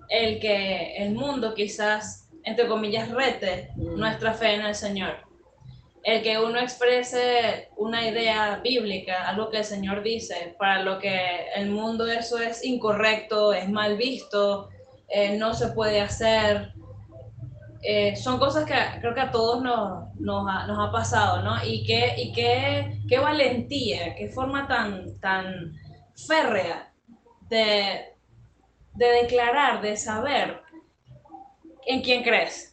el 0.09 0.39
que 0.39 0.97
el 0.99 1.15
mundo 1.15 1.55
quizás, 1.55 2.29
entre 2.45 2.69
comillas, 2.69 3.11
rete 3.11 3.73
Mm. 3.75 3.99
nuestra 3.99 4.35
fe 4.35 4.55
en 4.55 4.61
el 4.67 4.77
Señor? 4.77 5.32
El 6.05 6.23
que 6.23 6.39
uno 6.39 6.59
exprese 6.59 7.69
una 7.77 8.09
idea 8.09 8.61
bíblica, 8.63 9.29
algo 9.29 9.51
que 9.51 9.59
el 9.59 9.65
Señor 9.65 10.03
dice, 10.03 10.57
para 10.59 10.83
lo 10.83 10.99
que 10.99 11.47
el 11.55 11.71
mundo 11.71 12.07
eso 12.07 12.39
es 12.39 12.65
incorrecto, 12.65 13.53
es 13.53 13.69
mal 13.69 13.97
visto, 13.97 14.69
eh, 15.09 15.37
no 15.37 15.55
se 15.55 15.69
puede 15.69 16.01
hacer. 16.01 16.73
Eh, 17.83 18.17
son 18.17 18.39
cosas 18.39 18.65
que 18.65 18.75
creo 19.01 19.15
que 19.15 19.21
a 19.21 19.31
todos 19.31 19.63
nos, 19.63 20.49
ha, 20.49 20.67
nos 20.67 20.89
ha 20.89 20.91
pasado, 20.91 21.43
¿no? 21.43 21.65
Y 21.65 21.85
qué, 21.85 22.15
y 22.17 22.33
qué, 22.33 23.01
qué 23.09 23.19
valentía, 23.19 24.15
qué 24.17 24.29
forma 24.29 24.67
tan, 24.67 25.21
tan 25.21 25.73
férrea 26.27 26.93
de, 27.49 28.13
de 28.95 29.07
declarar, 29.23 29.81
de 29.83 29.97
saber 29.97 30.63
en 31.87 32.03
quién 32.03 32.23
crees, 32.23 32.72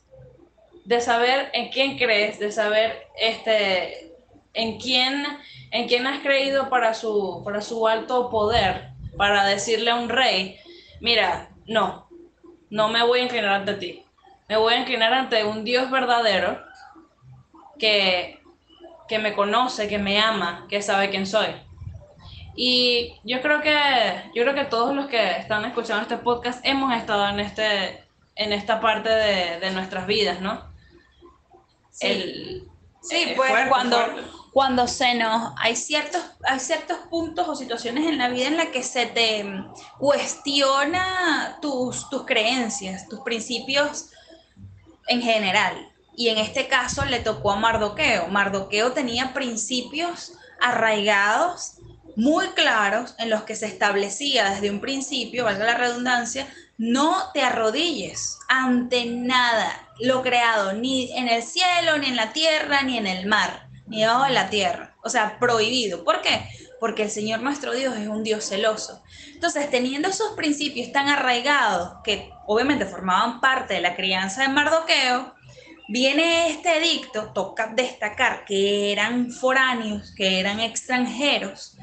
de 0.89 1.01
saber 1.01 1.49
en 1.53 1.69
quién 1.69 1.97
crees, 1.97 2.39
de 2.39 2.51
saber 2.51 3.07
este, 3.15 4.11
en, 4.53 4.79
quién, 4.79 5.23
en 5.69 5.87
quién 5.87 6.07
has 6.07 6.19
creído 6.21 6.69
para 6.69 6.93
su, 6.95 7.43
para 7.45 7.61
su 7.61 7.87
alto 7.87 8.29
poder, 8.29 8.89
para 9.15 9.45
decirle 9.45 9.91
a 9.91 9.95
un 9.95 10.09
rey, 10.09 10.57
mira, 10.99 11.49
no, 11.67 12.09
no 12.71 12.89
me 12.89 13.03
voy 13.03 13.19
a 13.19 13.23
inclinar 13.23 13.53
ante 13.53 13.73
ti 13.75 14.03
me 14.49 14.57
voy 14.57 14.73
a 14.73 14.79
inclinar 14.79 15.13
ante 15.13 15.43
un 15.43 15.63
Dios 15.63 15.91
verdadero 15.91 16.59
que, 17.77 18.41
que 19.07 19.19
me 19.19 19.33
conoce, 19.33 19.87
que 19.87 19.99
me 19.99 20.19
ama, 20.19 20.65
que 20.67 20.81
sabe 20.81 21.11
quién 21.11 21.27
soy. 21.27 21.49
Y 22.55 23.13
yo 23.23 23.41
creo 23.41 23.61
que 23.61 23.77
yo 24.33 24.41
creo 24.41 24.55
que 24.55 24.65
todos 24.65 24.95
los 24.95 25.05
que 25.05 25.37
están 25.37 25.63
escuchando 25.65 26.01
este 26.01 26.17
podcast 26.17 26.65
hemos 26.65 26.93
estado 26.95 27.29
en 27.29 27.39
este 27.39 28.03
en 28.35 28.51
esta 28.51 28.81
parte 28.81 29.09
de, 29.09 29.59
de 29.59 29.71
nuestras 29.71 30.07
vidas, 30.07 30.41
¿no? 30.41 30.67
El- 31.99 32.65
Sí, 33.01 33.15
es 33.27 33.35
pues 33.37 33.49
fuerte, 33.49 33.69
cuando, 33.69 33.97
fuerte. 33.97 34.21
cuando 34.51 34.87
se 34.87 35.15
nos 35.15 35.53
hay 35.57 35.75
ciertos, 35.77 36.21
hay 36.43 36.59
ciertos 36.59 36.97
puntos 37.09 37.47
o 37.47 37.55
situaciones 37.55 38.05
en 38.05 38.17
la 38.17 38.27
vida 38.27 38.47
en 38.47 38.57
la 38.57 38.71
que 38.71 38.83
se 38.83 39.05
te 39.05 39.43
mm, 39.45 39.73
cuestiona 39.97 41.57
tus, 41.61 42.09
tus 42.09 42.25
creencias, 42.25 43.07
tus 43.07 43.21
principios 43.21 44.09
en 45.07 45.21
general. 45.21 45.91
Y 46.15 46.27
en 46.27 46.37
este 46.37 46.67
caso 46.67 47.05
le 47.05 47.21
tocó 47.21 47.51
a 47.51 47.55
Mardoqueo. 47.55 48.27
Mardoqueo 48.27 48.91
tenía 48.91 49.33
principios 49.33 50.33
arraigados, 50.61 51.77
muy 52.19 52.47
claros, 52.49 53.15
en 53.17 53.29
los 53.29 53.43
que 53.43 53.55
se 53.55 53.65
establecía 53.65 54.49
desde 54.49 54.69
un 54.69 54.81
principio, 54.81 55.45
valga 55.45 55.63
la 55.63 55.77
redundancia, 55.77 56.47
no 56.77 57.31
te 57.33 57.41
arrodilles 57.41 58.37
ante 58.49 59.05
nada 59.05 59.87
lo 60.01 60.21
creado, 60.21 60.73
ni 60.73 61.17
en 61.17 61.29
el 61.29 61.41
cielo, 61.43 61.97
ni 61.97 62.07
en 62.07 62.17
la 62.17 62.33
tierra, 62.33 62.81
ni 62.81 62.97
en 62.97 63.07
el 63.07 63.25
mar, 63.25 63.69
ni 63.87 64.01
debajo 64.01 64.25
de 64.25 64.31
la 64.31 64.49
tierra. 64.49 64.95
O 65.01 65.09
sea, 65.09 65.39
prohibido. 65.39 66.03
¿Por 66.03 66.21
qué? 66.21 66.45
Porque 66.81 67.03
el 67.03 67.09
Señor 67.09 67.39
nuestro 67.39 67.73
Dios 67.73 67.95
es 67.95 68.09
un 68.09 68.21
Dios 68.21 68.43
celoso. 68.43 69.01
Entonces, 69.33 69.69
teniendo 69.69 70.09
esos 70.09 70.33
principios 70.35 70.91
tan 70.91 71.07
arraigados, 71.07 72.01
que 72.03 72.29
obviamente 72.47 72.85
formaban 72.85 73.39
parte 73.39 73.75
de 73.75 73.81
la 73.81 73.95
crianza 73.95 74.41
de 74.41 74.49
Mardoqueo, 74.49 75.35
viene 75.89 76.51
este 76.51 76.77
edicto, 76.77 77.31
toca 77.33 77.67
destacar 77.67 78.45
que 78.45 78.91
eran 78.91 79.31
foráneos, 79.31 80.13
que 80.15 80.39
eran 80.39 80.59
extranjeros, 80.59 81.75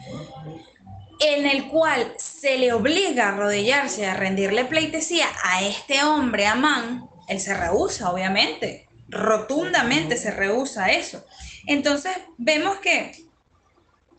en 1.19 1.45
el 1.45 1.69
cual 1.69 2.15
se 2.17 2.57
le 2.57 2.73
obliga 2.73 3.27
a 3.27 3.33
arrodillarse, 3.33 4.07
a 4.07 4.15
rendirle 4.15 4.65
pleitesía 4.65 5.27
a 5.43 5.63
este 5.63 6.05
hombre, 6.05 6.47
Amán, 6.47 7.09
él 7.29 7.41
se 7.41 7.55
rehúsa, 7.55 8.11
obviamente, 8.13 8.89
rotundamente 9.09 10.17
se 10.17 10.31
rehúsa 10.31 10.85
a 10.85 10.93
eso. 10.93 11.25
Entonces 11.67 12.17
vemos 12.39 12.79
que, 12.79 13.25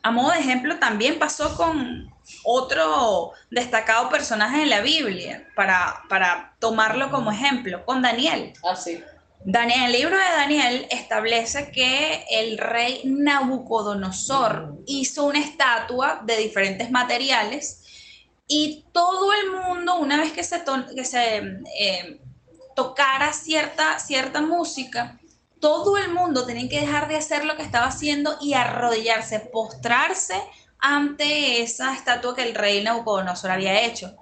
a 0.03 0.11
modo 0.11 0.31
de 0.31 0.39
ejemplo, 0.39 0.79
también 0.79 1.17
pasó 1.17 1.55
con 1.55 2.13
otro 2.43 3.31
destacado 3.49 4.09
personaje 4.09 4.63
en 4.63 4.69
la 4.69 4.81
Biblia, 4.81 5.47
para, 5.55 6.03
para 6.09 6.55
tomarlo 6.59 7.09
como 7.09 7.31
ejemplo, 7.31 7.85
con 7.85 8.01
Daniel. 8.01 8.51
Así. 8.69 9.01
Daniel, 9.49 9.85
el 9.85 9.91
libro 9.93 10.17
de 10.17 10.35
Daniel 10.35 10.87
establece 10.89 11.71
que 11.71 12.25
el 12.29 12.57
rey 12.57 13.03
Nabucodonosor 13.05 14.75
hizo 14.87 15.23
una 15.23 15.39
estatua 15.39 16.21
de 16.25 16.35
diferentes 16.35 16.91
materiales 16.91 17.81
y 18.45 18.83
todo 18.91 19.31
el 19.31 19.51
mundo, 19.51 19.99
una 19.99 20.17
vez 20.17 20.33
que 20.33 20.43
se, 20.43 20.61
que 20.93 21.05
se 21.05 21.37
eh, 21.79 22.19
tocara 22.75 23.31
cierta, 23.31 23.99
cierta 23.99 24.41
música, 24.41 25.17
todo 25.61 25.97
el 25.97 26.11
mundo 26.11 26.45
tenía 26.45 26.67
que 26.67 26.81
dejar 26.81 27.07
de 27.07 27.15
hacer 27.15 27.45
lo 27.45 27.55
que 27.55 27.63
estaba 27.63 27.85
haciendo 27.85 28.35
y 28.41 28.51
arrodillarse, 28.51 29.39
postrarse 29.39 30.35
ante 30.77 31.61
esa 31.61 31.93
estatua 31.93 32.35
que 32.35 32.43
el 32.43 32.53
rey 32.53 32.83
Nabucodonosor 32.83 33.51
había 33.51 33.85
hecho. 33.85 34.13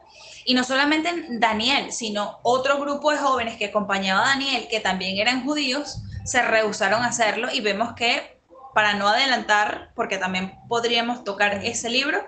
Y 0.48 0.54
no 0.54 0.64
solamente 0.64 1.26
Daniel, 1.32 1.92
sino 1.92 2.40
otro 2.44 2.80
grupo 2.80 3.12
de 3.12 3.18
jóvenes 3.18 3.58
que 3.58 3.66
acompañaba 3.66 4.24
a 4.24 4.28
Daniel, 4.30 4.68
que 4.70 4.80
también 4.80 5.18
eran 5.18 5.44
judíos, 5.44 6.02
se 6.24 6.42
rehusaron 6.44 7.02
a 7.02 7.08
hacerlo 7.08 7.50
y 7.52 7.62
vemos 7.62 7.94
que, 7.94 8.40
para 8.74 8.94
no 8.94 9.08
adelantar, 9.08 9.92
porque 9.96 10.20
también 10.20 10.54
podríamos 10.68 11.24
tocar 11.24 11.66
ese 11.66 11.90
libro, 11.90 12.24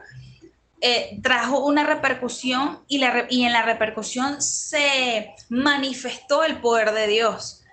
eh, 0.82 1.20
trajo 1.22 1.60
una 1.64 1.84
repercusión 1.84 2.84
y, 2.88 2.98
la, 2.98 3.28
y 3.30 3.44
en 3.44 3.54
la 3.54 3.62
repercusión 3.62 4.42
se 4.42 5.36
manifestó 5.50 6.44
el 6.44 6.60
poder 6.60 6.94
de 6.94 7.08
Dios 7.08 7.64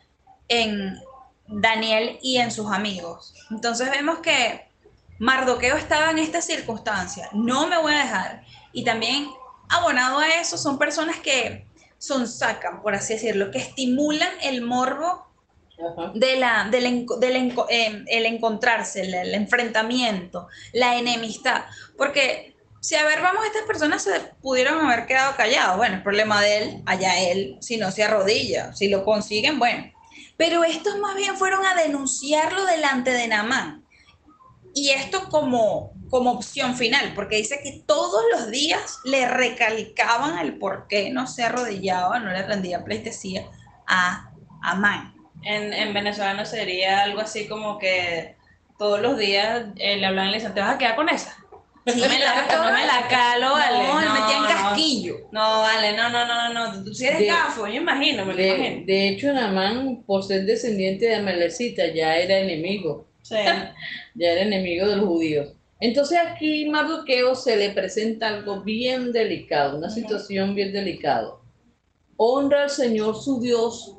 en 0.49 0.99
Daniel 1.47 2.19
y 2.23 2.39
en 2.39 2.51
sus 2.51 2.71
amigos. 2.71 3.35
Entonces 3.51 3.91
vemos 3.91 4.19
que 4.19 4.69
Mardoqueo 5.19 5.77
estaba 5.77 6.11
en 6.11 6.19
esta 6.19 6.43
circunstancia, 6.43 7.29
no 7.33 7.67
me 7.67 7.79
voy 7.79 7.95
a 7.95 7.99
dejar. 7.99 8.45
Y 8.73 8.85
también 8.85 9.29
abonado 9.69 10.19
a 10.19 10.29
eso 10.41 10.57
son 10.59 10.79
personas 10.79 11.19
que 11.21 11.67
son 11.99 12.29
sacan, 12.29 12.83
por 12.83 12.95
así 12.95 13.15
decirlo, 13.15 13.51
que 13.51 13.59
estimulan 13.59 14.31
el 14.43 14.63
morbo 14.63 15.27
de 16.15 16.37
la, 16.37 16.69
del, 16.71 16.87
em, 16.87 18.05
el 18.07 18.27
encontrarse, 18.27 19.03
el, 19.03 19.35
enfrentamiento, 19.35 20.49
la 20.73 20.99
enemistad. 20.99 21.65
Porque 21.97 22.55
si 22.81 22.95
a 22.95 23.05
ver, 23.05 23.23
vamos, 23.23 23.45
estas 23.47 23.63
personas 23.63 24.03
se 24.03 24.21
pudieron 24.43 24.85
haber 24.85 25.07
quedado 25.07 25.35
callados. 25.37 25.77
Bueno, 25.77 25.97
el 25.97 26.03
problema 26.03 26.41
de 26.41 26.59
él, 26.59 26.83
allá 26.87 27.19
él, 27.19 27.57
si 27.61 27.77
no 27.77 27.91
se 27.91 28.05
arrodilla, 28.05 28.73
si 28.75 28.89
lo 28.89 29.05
consiguen, 29.05 29.59
bueno. 29.59 29.91
Pero 30.37 30.65
estos 30.65 30.99
más 30.99 31.17
bien 31.17 31.37
fueron 31.37 31.65
a 31.65 31.75
denunciarlo 31.75 32.65
delante 32.67 33.11
de 33.11 33.29
Namán. 33.29 33.84
Y 34.75 34.91
esto 34.91 35.29
como 35.31 35.95
como 36.15 36.31
opción 36.31 36.77
final, 36.77 37.11
porque 37.17 37.39
dice 37.39 37.59
que 37.61 37.83
todos 37.89 38.23
los 38.31 38.49
días 38.53 39.01
le 39.05 39.27
recalcaban 39.27 40.39
el 40.39 40.59
por 40.59 40.87
qué 40.87 41.11
no 41.11 41.27
se 41.27 41.43
arrodillaba, 41.43 42.21
no 42.21 42.31
le 42.31 42.47
rendía 42.47 42.85
pleitesía 42.85 43.47
a 43.89 44.31
Amán. 44.63 45.13
En, 45.43 45.73
en 45.73 45.93
venezolano 45.93 46.47
sería 46.47 47.03
algo 47.03 47.21
así 47.21 47.49
como 47.49 47.81
que 47.81 48.37
todos 48.79 49.01
los 49.01 49.19
días 49.19 49.65
eh, 49.75 49.97
le 49.97 50.07
hablaban 50.07 50.29
y 50.29 50.31
le 50.31 50.37
decían, 50.37 50.55
¿te 50.55 50.61
vas 50.61 50.77
a 50.77 50.79
quedar 50.79 50.95
con 50.95 51.09
esa? 51.09 51.37
Sí, 51.85 52.01
me 52.01 52.19
la, 52.19 52.47
no 52.47 52.73
me 52.73 52.87
la 52.87 53.09
calo, 53.09 53.51
vale. 53.51 53.83
No, 53.83 54.01
no 54.01 54.15
metía 54.15 54.39
en 54.39 54.45
casquillo. 54.45 55.17
No, 55.33 55.63
vale, 55.63 55.97
no, 55.97 56.11
no, 56.11 56.25
no, 56.25 56.49
no. 56.55 56.85
Tú 56.85 56.95
si 56.95 57.07
eres 57.07 57.27
gafo, 57.27 57.67
yo 57.67 57.75
imagino, 57.75 58.25
me 58.25 58.35
de, 58.35 58.49
lo 58.49 58.55
imagino. 58.55 58.87
De 58.87 59.09
hecho, 59.09 59.33
Namán, 59.33 60.05
por 60.07 60.23
ser 60.23 60.47
descendiente 60.47 61.07
de 61.07 61.17
Amelecita, 61.17 61.89
ya 61.89 62.17
era 62.17 62.39
enemigo. 62.39 63.09
Sí. 63.25 63.37
ya 64.15 64.33
era 64.33 64.43
enemigo 64.43 64.87
de 64.87 64.97
los 64.97 65.07
judíos. 65.07 65.55
Entonces 65.81 66.19
aquí 66.25 66.69
Mardoqueo 66.69 67.35
se 67.35 67.57
le 67.57 67.71
presenta 67.71 68.29
algo 68.29 68.61
bien 68.63 69.13
delicado, 69.13 69.79
una 69.79 69.91
situación 69.91 70.55
bien 70.55 70.73
delicada. 70.73 71.33
Honra 72.17 72.65
al 72.65 72.71
Señor 72.71 73.17
su 73.17 73.41
Dios 73.41 73.97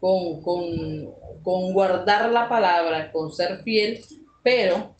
con, 0.00 0.40
con, 0.42 1.72
guardar 1.72 2.30
la 2.30 2.48
palabra, 2.48 3.10
con 3.12 3.32
ser 3.32 3.62
fiel, 3.62 4.00
pero, 4.42 4.94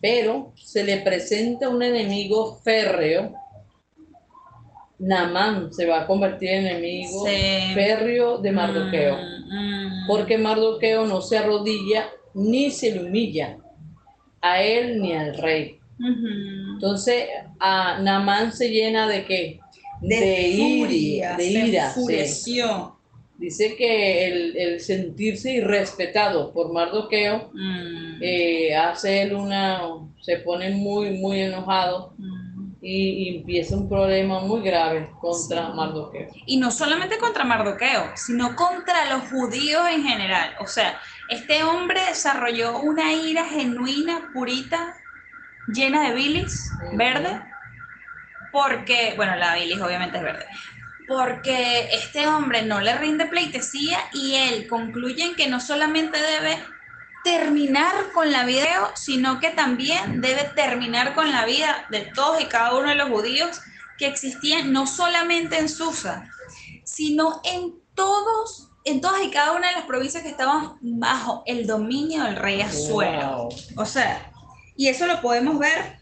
pero 0.00 0.52
se 0.56 0.84
le 0.84 0.98
presenta 0.98 1.68
un 1.68 1.82
enemigo 1.82 2.60
férreo. 2.62 3.34
Namán 4.98 5.72
se 5.72 5.86
va 5.86 6.02
a 6.02 6.06
convertir 6.06 6.50
en 6.50 6.66
enemigo 6.66 7.24
férreo 7.74 8.38
de 8.38 8.52
Mardoqueo, 8.52 9.16
mm, 9.16 9.18
mm. 9.18 9.41
Porque 10.06 10.38
Mardoqueo 10.38 11.06
no 11.06 11.20
se 11.20 11.38
arrodilla 11.38 12.10
ni 12.34 12.70
se 12.70 12.92
le 12.92 13.04
humilla 13.04 13.58
a 14.40 14.62
él 14.62 15.00
ni 15.00 15.12
al 15.14 15.36
rey. 15.36 15.78
Entonces, 16.74 17.26
a 17.60 17.98
Namán 18.00 18.52
se 18.52 18.70
llena 18.70 19.06
de 19.06 19.24
qué? 19.24 19.60
De, 20.00 20.48
ira, 20.48 21.36
de 21.36 21.44
ira. 21.44 21.94
Dice 23.38 23.74
que 23.76 24.26
el, 24.26 24.80
sentirse 24.80 25.52
irrespetado 25.52 26.52
por 26.52 26.72
Mardoqueo 26.72 27.50
mm. 27.52 28.18
eh, 28.20 28.76
hace 28.76 29.22
él 29.22 29.34
una, 29.34 29.82
se 30.20 30.36
pone 30.38 30.70
muy, 30.70 31.10
muy 31.18 31.40
enojado. 31.40 32.14
Mm. 32.18 32.41
Y, 32.84 33.36
empieza 33.36 33.76
un 33.76 33.88
problema 33.88 34.40
muy 34.40 34.60
grave 34.60 35.08
contra 35.20 35.68
Mardoqueo. 35.68 36.28
Y 36.46 36.56
no 36.56 36.72
solamente 36.72 37.16
contra 37.18 37.44
Mardoqueo, 37.44 38.10
sino 38.16 38.56
contra 38.56 39.08
los 39.08 39.30
judíos 39.30 39.82
en 39.88 40.02
general. 40.02 40.56
O 40.58 40.66
sea, 40.66 41.00
este 41.28 41.62
hombre 41.62 42.00
desarrolló 42.08 42.80
una 42.80 43.12
ira 43.12 43.44
genuina, 43.44 44.30
purita, 44.32 44.96
llena 45.68 46.08
de 46.08 46.14
bilis 46.16 46.72
verde, 46.94 47.40
porque, 48.50 49.14
bueno, 49.16 49.36
la 49.36 49.54
bilis 49.54 49.80
obviamente 49.80 50.18
es 50.18 50.24
verde, 50.24 50.46
porque 51.06 51.88
este 51.92 52.26
hombre 52.26 52.62
no 52.62 52.80
le 52.80 52.98
rinde 52.98 53.26
pleitesía 53.26 53.98
y 54.12 54.34
él 54.34 54.66
concluye 54.66 55.24
en 55.24 55.36
que 55.36 55.48
no 55.48 55.60
solamente 55.60 56.18
debe 56.20 56.58
terminar 57.24 57.92
con 58.12 58.32
la 58.32 58.44
vida, 58.44 58.92
sino 58.94 59.40
que 59.40 59.50
también 59.50 60.20
debe 60.20 60.44
terminar 60.54 61.14
con 61.14 61.30
la 61.30 61.44
vida 61.44 61.86
de 61.90 62.10
todos 62.14 62.40
y 62.40 62.46
cada 62.46 62.74
uno 62.74 62.88
de 62.88 62.96
los 62.96 63.08
judíos 63.08 63.60
que 63.98 64.06
existían 64.06 64.72
no 64.72 64.86
solamente 64.86 65.58
en 65.58 65.68
Susa, 65.68 66.28
sino 66.84 67.40
en 67.44 67.74
todos 67.94 68.68
en 68.84 69.00
todas 69.00 69.22
y 69.22 69.30
cada 69.30 69.52
una 69.52 69.68
de 69.68 69.74
las 69.74 69.84
provincias 69.84 70.22
que 70.22 70.30
estaban 70.30 70.76
bajo 70.80 71.42
el 71.46 71.66
dominio 71.66 72.24
del 72.24 72.36
rey 72.36 72.60
Azuero. 72.60 73.48
O 73.76 73.86
sea, 73.86 74.32
y 74.76 74.88
eso 74.88 75.06
lo 75.06 75.20
podemos 75.20 75.58
ver 75.58 75.98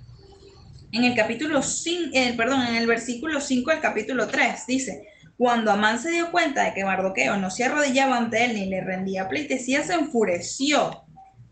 en 0.93 1.05
el 1.05 1.15
capítulo 1.15 1.63
5, 1.63 2.11
eh, 2.15 2.35
perdón, 2.37 2.63
en 2.63 2.77
el 2.77 2.87
versículo 2.87 3.41
5 3.41 3.71
del 3.71 3.81
capítulo 3.81 4.27
3. 4.27 4.67
Dice, 4.67 5.07
cuando 5.37 5.71
Amán 5.71 5.99
se 5.99 6.11
dio 6.11 6.31
cuenta 6.31 6.65
de 6.65 6.75
que 6.75 6.85
Mardoqueo 6.85 7.37
no 7.37 7.51
se 7.51 7.65
arrodillaba 7.65 8.17
ante 8.17 8.45
él 8.45 8.55
ni 8.55 8.67
le 8.67 8.81
rendía 8.81 9.29
pleitesía, 9.29 9.83
se 9.85 9.95
enfureció. 9.95 11.05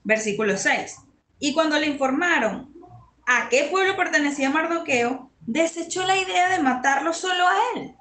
Versículo 0.04 0.56
6. 0.56 0.96
Y 1.38 1.52
cuando 1.54 1.78
le 1.78 1.87
informaron 1.87 2.74
a 3.26 3.48
qué 3.48 3.68
pueblo 3.70 3.96
pertenecía 3.96 4.50
Mardoqueo, 4.50 5.30
desechó 5.40 6.04
la 6.04 6.16
idea 6.16 6.50
de 6.50 6.62
matarlo 6.62 7.12
solo 7.12 7.46
a 7.46 7.56
él 7.76 7.94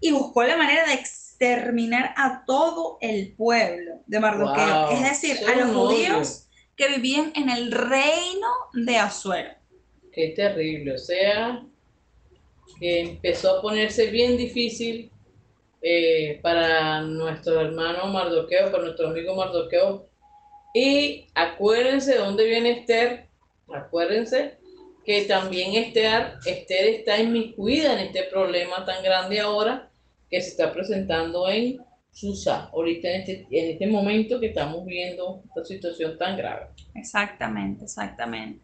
y 0.00 0.12
buscó 0.12 0.42
la 0.42 0.56
manera 0.56 0.86
de 0.86 1.02
terminar 1.38 2.12
a 2.16 2.44
todo 2.44 2.98
el 3.00 3.34
pueblo 3.34 4.00
de 4.06 4.20
Mardoqueo, 4.20 4.90
es 4.90 5.02
decir, 5.02 5.36
a 5.48 5.56
los 5.56 5.74
judíos 5.74 6.48
que 6.76 6.88
vivían 6.88 7.32
en 7.34 7.50
el 7.50 7.72
reino 7.72 8.48
de 8.72 8.96
Azuero. 8.96 9.50
Qué 10.12 10.28
terrible, 10.36 10.94
o 10.94 10.98
sea, 10.98 11.64
que 12.78 13.00
empezó 13.00 13.58
a 13.58 13.62
ponerse 13.62 14.06
bien 14.10 14.36
difícil 14.36 15.10
eh, 15.80 16.38
para 16.42 17.00
nuestro 17.02 17.60
hermano 17.60 18.06
Mardoqueo, 18.06 18.70
para 18.70 18.84
nuestro 18.84 19.08
amigo 19.08 19.34
Mardoqueo. 19.34 20.08
Y 20.72 21.26
acuérdense 21.34 22.12
de 22.12 22.18
dónde 22.18 22.44
viene 22.44 22.80
Esther, 22.80 23.28
acuérdense 23.72 24.58
que 25.04 25.22
también 25.22 25.74
Esther, 25.74 26.34
Esther 26.46 26.86
está 26.86 27.18
inmiscuida 27.18 27.92
en 27.94 28.06
este 28.06 28.24
problema 28.24 28.84
tan 28.84 29.02
grande 29.02 29.40
ahora 29.40 29.90
que 30.30 30.40
se 30.40 30.50
está 30.50 30.72
presentando 30.72 31.48
en 31.48 31.78
Susa, 32.10 32.68
ahorita 32.72 33.08
en 33.08 33.20
este, 33.20 33.46
en 33.50 33.70
este 33.72 33.86
momento 33.86 34.38
que 34.38 34.46
estamos 34.46 34.84
viendo 34.84 35.42
esta 35.46 35.64
situación 35.64 36.18
tan 36.18 36.36
grave. 36.36 36.66
Exactamente, 36.94 37.84
exactamente. 37.84 38.60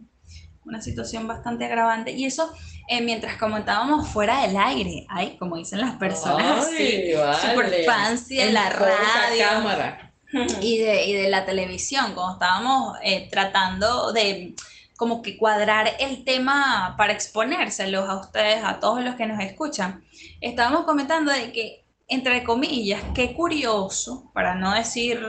una 0.65 0.83
situación 0.83 1.27
bastante 1.27 1.65
agravante. 1.65 2.13
Y 2.13 2.27
eso, 2.27 2.53
eh, 2.89 3.01
mientras 3.01 3.39
comentábamos 3.39 4.09
fuera 4.09 4.47
del 4.47 4.57
aire, 4.57 5.07
ay, 5.09 5.37
como 5.39 5.57
dicen 5.57 5.81
las 5.81 5.97
personas 5.97 6.69
Ay, 6.69 7.11
así, 7.11 7.15
vale. 7.15 7.39
super 7.39 7.85
fancy 7.85 8.41
En 8.41 8.53
la 8.53 8.69
radio 8.69 9.45
cámara. 9.49 10.08
Y 10.33 10.79
de, 10.79 11.07
y 11.07 11.13
de 11.15 11.29
la 11.31 11.45
televisión, 11.45 12.15
cuando 12.15 12.35
estábamos 12.35 12.99
eh, 13.03 13.29
tratando 13.31 14.13
de 14.13 14.55
como 14.97 15.23
que 15.23 15.39
cuadrar 15.39 15.95
el 16.01 16.25
tema 16.25 16.95
para 16.99 17.13
exponérselos 17.13 18.09
a 18.09 18.17
ustedes, 18.17 18.65
a 18.65 18.81
todos 18.81 19.03
los 19.03 19.15
que 19.15 19.27
nos 19.27 19.41
escuchan, 19.41 20.05
estábamos 20.41 20.85
comentando 20.85 21.33
de 21.33 21.53
que, 21.53 21.85
entre 22.09 22.43
comillas, 22.43 23.03
qué 23.15 23.33
curioso, 23.33 24.31
para 24.35 24.55
no 24.55 24.75
decir 24.75 25.25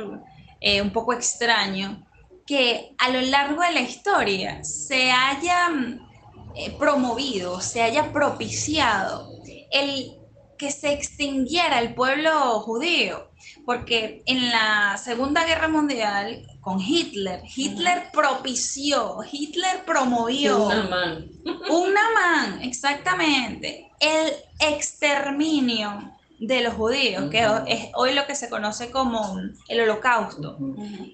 eh, 0.59 0.81
un 0.81 0.91
poco 0.91 1.13
extraño, 1.13 2.05
que 2.47 2.95
a 2.97 3.09
lo 3.09 3.21
largo 3.21 3.61
de 3.61 3.71
la 3.71 3.81
historia 3.81 4.63
se 4.63 5.11
haya 5.11 5.69
eh, 6.55 6.75
promovido, 6.79 7.61
se 7.61 7.83
haya 7.83 8.11
propiciado 8.11 9.29
el 9.71 10.18
que 10.59 10.71
se 10.71 10.91
extinguiera 10.91 11.79
el 11.79 11.95
pueblo 11.95 12.59
judío, 12.59 13.31
porque 13.65 14.21
en 14.25 14.49
la 14.49 14.97
Segunda 14.97 15.45
Guerra 15.45 15.69
Mundial, 15.69 16.45
con 16.59 16.81
Hitler, 16.81 17.41
Hitler 17.55 18.09
propició, 18.11 19.19
Hitler 19.31 19.85
promovió 19.85 20.67
una 20.67 22.11
man, 22.13 22.61
exactamente, 22.61 23.89
el 24.01 24.33
exterminio 24.59 26.13
de 26.39 26.61
los 26.61 26.73
judíos, 26.73 27.29
que 27.29 27.45
es 27.67 27.87
hoy 27.95 28.13
lo 28.13 28.25
que 28.27 28.35
se 28.35 28.49
conoce 28.49 28.91
como 28.91 29.39
el 29.67 29.81
holocausto, 29.81 30.57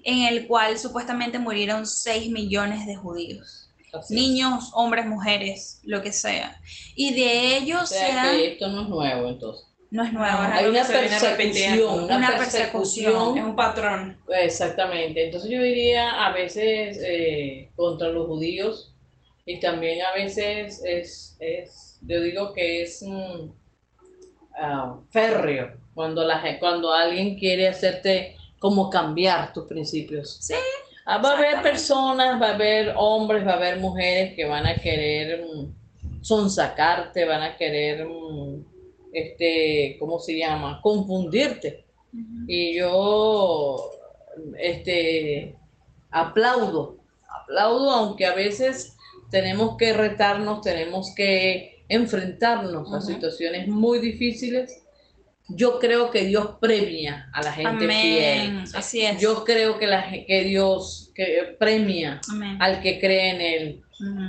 en 0.04 0.22
el 0.22 0.46
cual 0.48 0.78
supuestamente 0.78 1.38
murieron 1.38 1.86
6 1.86 2.30
millones 2.30 2.84
de 2.86 2.96
judíos, 2.96 3.65
Así 3.98 4.14
es. 4.14 4.20
niños, 4.20 4.70
hombres, 4.74 5.06
mujeres, 5.06 5.80
lo 5.84 6.02
que 6.02 6.12
sea. 6.12 6.60
Y 6.94 7.14
de 7.14 7.56
ellos 7.58 7.82
O 7.82 7.86
se 7.86 7.98
sea 7.98 8.30
que 8.32 8.52
esto 8.52 8.68
no 8.68 8.82
es 8.82 8.88
nuevo 8.88 9.28
entonces. 9.28 9.66
no 9.90 10.04
es 10.04 10.12
nuevo, 10.12 10.38
No, 10.42 10.52
Hay 10.54 10.66
una 10.66 10.84
persecución, 10.84 12.04
una, 12.04 12.16
Una 12.16 12.36
persecución. 12.36 12.38
persecución. 12.38 13.38
Es 13.38 13.44
un 13.44 13.56
patrón. 13.56 14.18
Exactamente. 14.28 15.24
Entonces 15.24 15.50
yo 15.50 15.62
diría 15.62 16.26
a 16.26 16.32
veces 16.32 16.98
eh, 17.02 17.70
contra 17.76 18.08
los 18.08 18.26
judíos 18.26 18.92
y 19.44 19.60
también 19.60 20.02
a 20.02 20.12
veces 20.14 20.82
es, 20.84 21.36
es 21.38 21.98
yo 22.02 22.20
digo 22.20 22.52
que 22.52 22.82
es 22.82 23.02
mm, 23.02 23.48
ah, 24.58 24.98
férreo 25.10 25.72
cuando, 25.94 26.24
la, 26.24 26.42
cuando 26.58 26.92
alguien 26.92 27.38
quiere 27.38 27.68
hacerte 27.68 28.36
como 28.58 28.90
cambiar 28.90 29.52
tus 29.52 29.64
principios. 29.66 30.38
Sí, 30.40 30.54
Ah, 31.08 31.18
va 31.18 31.30
a 31.30 31.38
haber 31.38 31.62
personas, 31.62 32.42
va 32.42 32.48
a 32.48 32.54
haber 32.54 32.92
hombres, 32.96 33.46
va 33.46 33.52
a 33.52 33.56
haber 33.56 33.78
mujeres 33.78 34.34
que 34.34 34.44
van 34.44 34.66
a 34.66 34.74
querer 34.74 35.44
mm, 35.46 36.20
sonsacarte, 36.20 37.24
van 37.24 37.42
a 37.42 37.56
querer, 37.56 38.04
mm, 38.08 38.64
este, 39.12 39.96
¿cómo 40.00 40.18
se 40.18 40.36
llama? 40.36 40.80
Confundirte. 40.82 41.84
Y 42.48 42.76
yo 42.76 43.90
este, 44.58 45.54
aplaudo, 46.10 46.96
aplaudo, 47.28 47.90
aunque 47.90 48.26
a 48.26 48.34
veces 48.34 48.96
tenemos 49.30 49.76
que 49.76 49.92
retarnos, 49.92 50.60
tenemos 50.60 51.14
que 51.14 51.84
enfrentarnos 51.88 52.92
a 52.92 53.00
situaciones 53.00 53.68
muy 53.68 54.00
difíciles. 54.00 54.82
Yo 55.48 55.78
creo 55.78 56.10
que 56.10 56.24
Dios 56.24 56.56
premia 56.60 57.28
a 57.32 57.40
la 57.42 57.52
gente 57.52 57.84
Amén, 57.84 58.62
fiel. 58.64 58.64
así 58.74 59.02
es. 59.06 59.20
Yo 59.20 59.44
creo 59.44 59.78
que, 59.78 59.86
la, 59.86 60.10
que 60.10 60.44
Dios 60.44 61.12
que 61.14 61.56
premia 61.58 62.20
Amén. 62.30 62.58
al 62.60 62.80
que 62.82 62.98
cree 62.98 63.30
en 63.30 63.40
Él. 63.40 63.82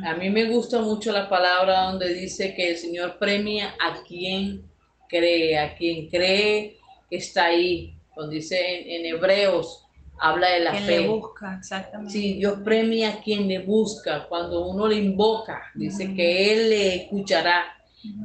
A 0.05 0.13
mí 0.15 0.29
me 0.29 0.45
gusta 0.45 0.79
mucho 0.79 1.11
la 1.11 1.27
palabra 1.27 1.81
donde 1.89 2.13
dice 2.13 2.53
que 2.55 2.69
el 2.71 2.77
Señor 2.77 3.17
premia 3.19 3.73
a 3.83 4.01
quien 4.03 4.63
cree, 5.09 5.57
a 5.59 5.75
quien 5.75 6.07
cree 6.07 6.77
que 7.09 7.17
está 7.17 7.45
ahí. 7.45 7.93
Cuando 8.13 8.31
dice 8.33 8.57
en, 8.59 9.05
en 9.05 9.15
Hebreos, 9.15 9.83
habla 10.19 10.49
de 10.51 10.59
la 10.61 10.71
Quien 10.71 10.83
fe. 10.85 10.99
le 11.01 11.07
busca, 11.09 11.55
exactamente. 11.59 12.13
Sí, 12.13 12.33
Dios 12.35 12.59
premia 12.63 13.09
a 13.09 13.21
quien 13.21 13.47
le 13.47 13.59
busca. 13.59 14.27
Cuando 14.29 14.67
uno 14.67 14.87
le 14.87 14.95
invoca, 14.95 15.63
dice 15.75 16.13
que 16.15 16.53
Él 16.53 16.69
le 16.69 16.95
escuchará. 16.95 17.65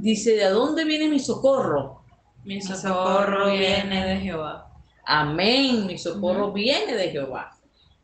Dice, 0.01 0.37
¿de 0.37 0.49
dónde 0.49 0.85
viene 0.85 1.09
mi 1.09 1.19
socorro? 1.19 2.02
Mi 2.45 2.61
socorro 2.61 3.51
viene 3.53 4.07
de 4.07 4.17
Jehová. 4.21 4.69
Amén, 5.05 5.87
mi 5.87 5.99
socorro 5.99 6.53
viene 6.53 6.95
de 6.95 7.11
Jehová. 7.11 7.51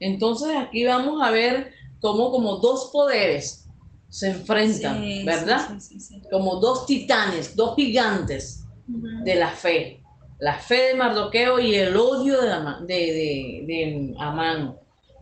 Entonces 0.01 0.57
aquí 0.57 0.85
vamos 0.85 1.23
a 1.23 1.31
ver 1.31 1.73
cómo 2.01 2.31
como 2.31 2.57
dos 2.57 2.91
poderes 2.93 3.67
se 4.09 4.31
enfrentan, 4.31 5.01
Sí, 5.03 5.25
¿verdad? 5.25 5.79
sí, 5.81 6.01
sí. 6.01 6.23
Como 6.31 6.57
dos 6.57 6.87
titanes, 6.87 7.55
dos 7.57 7.75
gigantes 7.77 8.65
de 8.87 9.35
la 9.35 9.51
fe. 9.51 10.03
La 10.39 10.55
fe 10.55 10.89
de 10.89 10.95
Mardoqueo 10.95 11.59
y 11.59 11.75
el 11.75 11.97
odio 11.97 12.41
de, 12.41 12.49
de, 12.87 12.95
de, 12.95 13.65
de 13.67 14.15
Amán. 14.19 14.77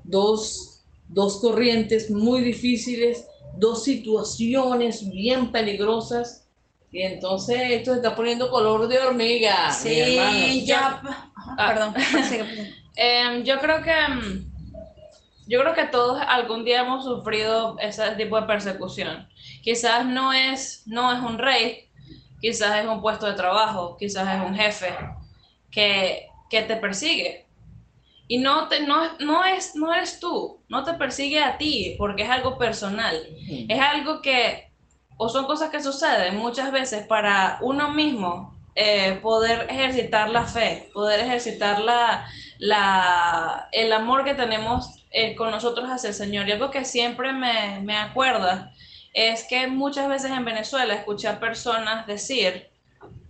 Dos, 0.05 0.83
dos 1.09 1.41
corrientes 1.41 2.11
muy 2.11 2.43
difíciles, 2.43 3.27
dos 3.57 3.83
situaciones 3.85 5.09
bien 5.11 5.51
peligrosas. 5.51 6.46
Y 6.97 7.03
entonces 7.03 7.59
esto 7.73 7.91
se 7.91 7.99
está 7.99 8.17
poniendo 8.17 8.49
color 8.49 8.89
de 8.89 8.99
hormiga. 8.99 9.71
Sí, 9.71 10.65
ya. 10.65 11.03
Ah. 11.37 11.67
Perdón. 11.69 11.93
perdón. 11.93 12.47
Em, 12.97 13.45
yo 13.45 13.59
creo 13.59 13.83
que 13.83 13.93
em, 13.93 14.51
yo 15.47 15.61
creo 15.61 15.75
que 15.75 15.85
todos 15.85 16.19
algún 16.27 16.65
día 16.65 16.81
hemos 16.81 17.05
sufrido 17.05 17.77
ese 17.79 18.13
tipo 18.13 18.41
de 18.41 18.47
persecución. 18.47 19.29
Quizás 19.61 20.07
no 20.07 20.33
es 20.33 20.85
no 20.87 21.13
es 21.13 21.21
un 21.21 21.37
rey, 21.37 21.91
quizás 22.41 22.83
es 22.83 22.87
un 22.87 23.03
puesto 23.03 23.27
de 23.27 23.35
trabajo, 23.35 23.99
quizás 23.99 24.35
es 24.35 24.41
un 24.41 24.57
jefe 24.57 24.97
que, 25.71 26.29
que 26.49 26.63
te 26.63 26.77
persigue. 26.77 27.45
Y 28.27 28.39
no 28.39 28.69
te 28.69 28.81
no, 28.87 29.19
no 29.19 29.45
es 29.45 29.77
no 29.77 29.93
eres 29.93 30.19
tú, 30.19 30.63
no 30.71 30.83
te 30.83 30.95
persigue 30.95 31.43
a 31.43 31.59
ti 31.59 31.95
porque 31.99 32.23
es 32.23 32.31
algo 32.31 32.57
personal. 32.57 33.23
Es 33.69 33.79
algo 33.79 34.23
que, 34.23 34.66
o 35.17 35.29
son 35.29 35.47
cosas 35.47 35.71
que 35.71 35.83
suceden 35.83 36.37
muchas 36.37 36.73
veces 36.73 37.07
para 37.07 37.59
uno 37.61 37.91
mismo 37.91 38.55
eh, 38.75 39.19
poder 39.23 39.67
ejercitar 39.71 40.29
la 40.29 40.45
fe, 40.45 40.91
poder 40.93 41.21
ejercitar 41.21 41.81
la, 41.81 42.27
la, 42.59 43.69
el 43.73 43.93
amor 43.93 44.25
que 44.25 44.35
tenemos 44.35 45.03
eh, 45.11 45.35
con 45.35 45.51
nosotros 45.51 45.89
hacia 45.89 46.09
el 46.09 46.15
Señor. 46.15 46.47
Y 46.47 46.53
algo 46.53 46.71
que 46.71 46.85
siempre 46.85 47.33
me, 47.33 47.81
me 47.81 47.97
acuerda 47.97 48.73
es 49.15 49.45
que 49.45 49.67
muchas 49.67 50.09
veces 50.09 50.31
en 50.31 50.45
Venezuela 50.45 50.93
escuché 50.93 51.29
a 51.29 51.41
personas 51.41 52.07
decir 52.07 52.69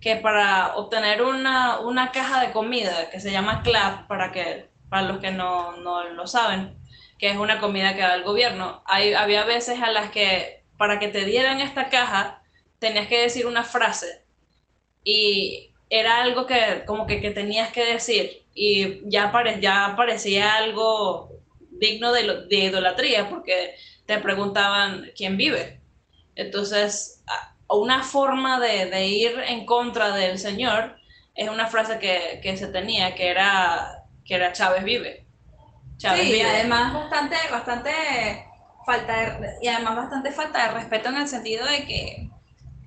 que 0.00 0.16
para 0.16 0.74
obtener 0.76 1.22
una, 1.22 1.78
una 1.78 2.10
caja 2.10 2.40
de 2.40 2.50
comida 2.50 3.08
que 3.10 3.20
se 3.20 3.30
llama 3.30 3.62
CLAP, 3.62 4.08
para, 4.08 4.32
que, 4.32 4.68
para 4.88 5.02
los 5.02 5.18
que 5.18 5.30
no, 5.30 5.76
no 5.76 6.02
lo 6.04 6.26
saben, 6.26 6.76
que 7.18 7.30
es 7.30 7.36
una 7.36 7.60
comida 7.60 7.94
que 7.94 8.02
da 8.02 8.14
el 8.14 8.24
gobierno, 8.24 8.82
hay, 8.84 9.14
había 9.14 9.44
veces 9.44 9.80
a 9.80 9.90
las 9.92 10.10
que 10.10 10.55
para 10.78 10.98
que 10.98 11.08
te 11.08 11.24
dieran 11.24 11.60
esta 11.60 11.88
caja 11.90 12.42
tenías 12.78 13.08
que 13.08 13.20
decir 13.22 13.46
una 13.46 13.64
frase 13.64 14.24
y 15.04 15.72
era 15.90 16.22
algo 16.22 16.46
que 16.46 16.84
como 16.86 17.06
que, 17.06 17.20
que 17.20 17.30
tenías 17.30 17.72
que 17.72 17.84
decir 17.84 18.46
y 18.54 19.08
ya, 19.10 19.32
pare, 19.32 19.60
ya 19.60 19.94
parecía 19.96 20.56
algo 20.56 21.30
digno 21.70 22.12
de, 22.12 22.24
lo- 22.24 22.46
de 22.46 22.56
idolatría 22.56 23.28
porque 23.28 23.74
te 24.06 24.18
preguntaban 24.18 25.10
quién 25.16 25.36
vive. 25.36 25.82
Entonces, 26.34 27.24
una 27.68 28.02
forma 28.04 28.60
de, 28.60 28.86
de 28.86 29.06
ir 29.08 29.38
en 29.48 29.66
contra 29.66 30.14
del 30.14 30.38
Señor 30.38 30.96
es 31.34 31.48
una 31.48 31.66
frase 31.68 31.98
que, 31.98 32.40
que 32.42 32.56
se 32.56 32.68
tenía, 32.68 33.14
que 33.14 33.28
era, 33.28 34.04
que 34.24 34.34
era 34.34 34.52
Chávez 34.52 34.84
vive. 34.84 35.26
Chávez 35.98 36.28
Sí, 36.28 36.30
vive. 36.30 36.54
además 36.54 36.94
bastante, 36.94 37.36
bastante 37.50 37.90
falta 38.86 39.38
de, 39.40 39.50
y 39.60 39.68
además 39.68 39.96
bastante 39.96 40.30
falta 40.30 40.68
de 40.68 40.74
respeto 40.74 41.08
en 41.10 41.16
el 41.16 41.28
sentido 41.28 41.66
de 41.66 41.84
que 41.84 42.30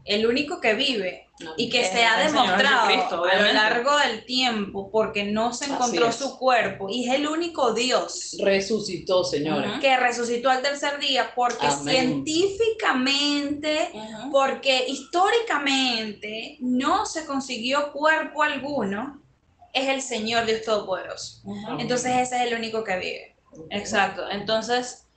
el 0.05 0.25
único 0.25 0.59
que 0.59 0.73
vive 0.73 1.27
y 1.55 1.69
que 1.69 1.85
se 1.85 2.03
ha 2.03 2.17
demostrado 2.17 2.87
Jesucristo, 2.87 3.23
a 3.25 3.35
lo 3.35 3.53
largo 3.53 3.97
del 3.99 4.25
tiempo 4.25 4.89
porque 4.91 5.25
no 5.25 5.53
se 5.53 5.65
encontró 5.65 6.11
su 6.11 6.37
cuerpo 6.39 6.89
y 6.89 7.07
es 7.07 7.13
el 7.15 7.27
único 7.27 7.73
Dios 7.73 8.35
Resucitó, 8.41 9.23
señores. 9.23 9.71
Ujú. 9.71 9.79
que 9.81 9.95
resucitó 9.97 10.49
al 10.49 10.61
tercer 10.61 10.99
día 10.99 11.31
porque 11.35 11.67
Amén. 11.67 12.23
científicamente 12.25 13.91
Ujú. 13.93 14.31
porque 14.31 14.85
históricamente 14.87 16.57
no 16.61 17.05
se 17.05 17.25
consiguió 17.25 17.91
cuerpo 17.91 18.41
alguno 18.43 19.21
es 19.73 19.87
el 19.89 20.01
Señor 20.01 20.45
Dios 20.45 20.63
Todopoderoso 20.63 21.41
Ujú. 21.43 21.79
entonces 21.79 22.17
ese 22.17 22.37
es 22.37 22.51
el 22.51 22.57
único 22.57 22.83
que 22.83 22.97
vive 22.97 23.35
Exacto. 23.71 24.29
Entonces, 24.29 25.07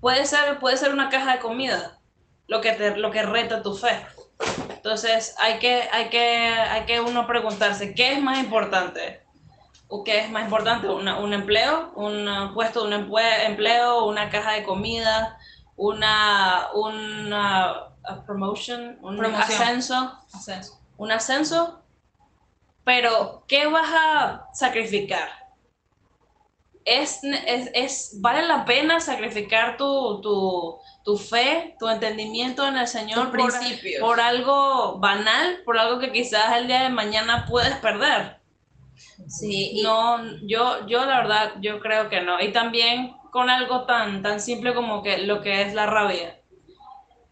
puede 0.00 0.24
ser, 0.26 0.58
puede 0.58 0.76
ser 0.76 0.92
una 0.92 1.08
caja 1.08 1.32
de 1.34 1.38
comida 1.38 1.98
lo 2.48 2.60
que, 2.60 2.72
te, 2.72 2.96
lo 2.96 3.10
que 3.10 3.22
reta 3.22 3.62
tu 3.62 3.74
fe. 3.76 4.06
Entonces, 4.70 5.34
hay 5.38 5.58
que, 5.58 5.88
hay, 5.92 6.08
que, 6.10 6.48
hay 6.48 6.84
que 6.86 7.00
uno 7.00 7.26
preguntarse, 7.26 7.94
¿qué 7.94 8.12
es 8.12 8.22
más 8.22 8.38
importante? 8.38 9.22
¿O 9.88 10.04
qué 10.04 10.20
es 10.20 10.30
más 10.30 10.44
importante? 10.44 10.88
¿Una- 10.88 11.18
¿Un 11.18 11.32
empleo? 11.32 11.92
¿Un 11.96 12.52
puesto 12.54 12.82
de 12.86 12.96
un 12.96 13.08
empleo? 13.46 14.04
¿Una 14.04 14.30
caja 14.30 14.52
de 14.52 14.62
comida? 14.64 15.38
una, 15.78 16.68
una 16.72 17.66
a 18.02 18.22
promotion, 18.24 18.98
un 19.02 19.18
Promoción. 19.18 19.42
ascenso, 19.62 20.18
Ascenso. 20.32 20.80
un 20.96 21.12
ascenso, 21.12 21.82
pero 22.84 23.44
¿qué 23.46 23.66
vas 23.66 23.90
a 23.92 24.46
sacrificar? 24.54 25.28
¿Es, 26.86 27.20
es, 27.24 27.70
es- 27.74 28.18
vale 28.22 28.46
la 28.46 28.64
pena 28.64 29.00
sacrificar 29.00 29.76
tu, 29.76 30.20
tu, 30.22 30.78
tu 31.04 31.18
fe, 31.18 31.76
tu 31.78 31.88
entendimiento 31.88 32.66
en 32.66 32.76
el 32.78 32.86
Señor 32.88 33.34
por, 33.36 33.52
por 34.00 34.20
algo 34.20 34.98
banal, 34.98 35.62
por 35.64 35.78
algo 35.78 35.98
que 35.98 36.12
quizás 36.12 36.56
el 36.56 36.68
día 36.68 36.84
de 36.84 36.90
mañana 36.90 37.46
puedes 37.48 37.74
perder? 37.76 38.38
Sí, 39.28 39.80
No, 39.82 40.18
yo, 40.46 40.86
yo 40.86 41.04
la 41.06 41.18
verdad, 41.18 41.54
yo 41.60 41.80
creo 41.80 42.08
que 42.08 42.20
no. 42.22 42.40
Y 42.40 42.52
también 42.52 43.16
con 43.32 43.50
algo 43.50 43.84
tan, 43.86 44.22
tan 44.22 44.40
simple 44.40 44.74
como 44.74 45.02
que 45.02 45.18
lo 45.18 45.42
que 45.42 45.62
es 45.62 45.74
la 45.74 45.86
rabia. 45.86 46.40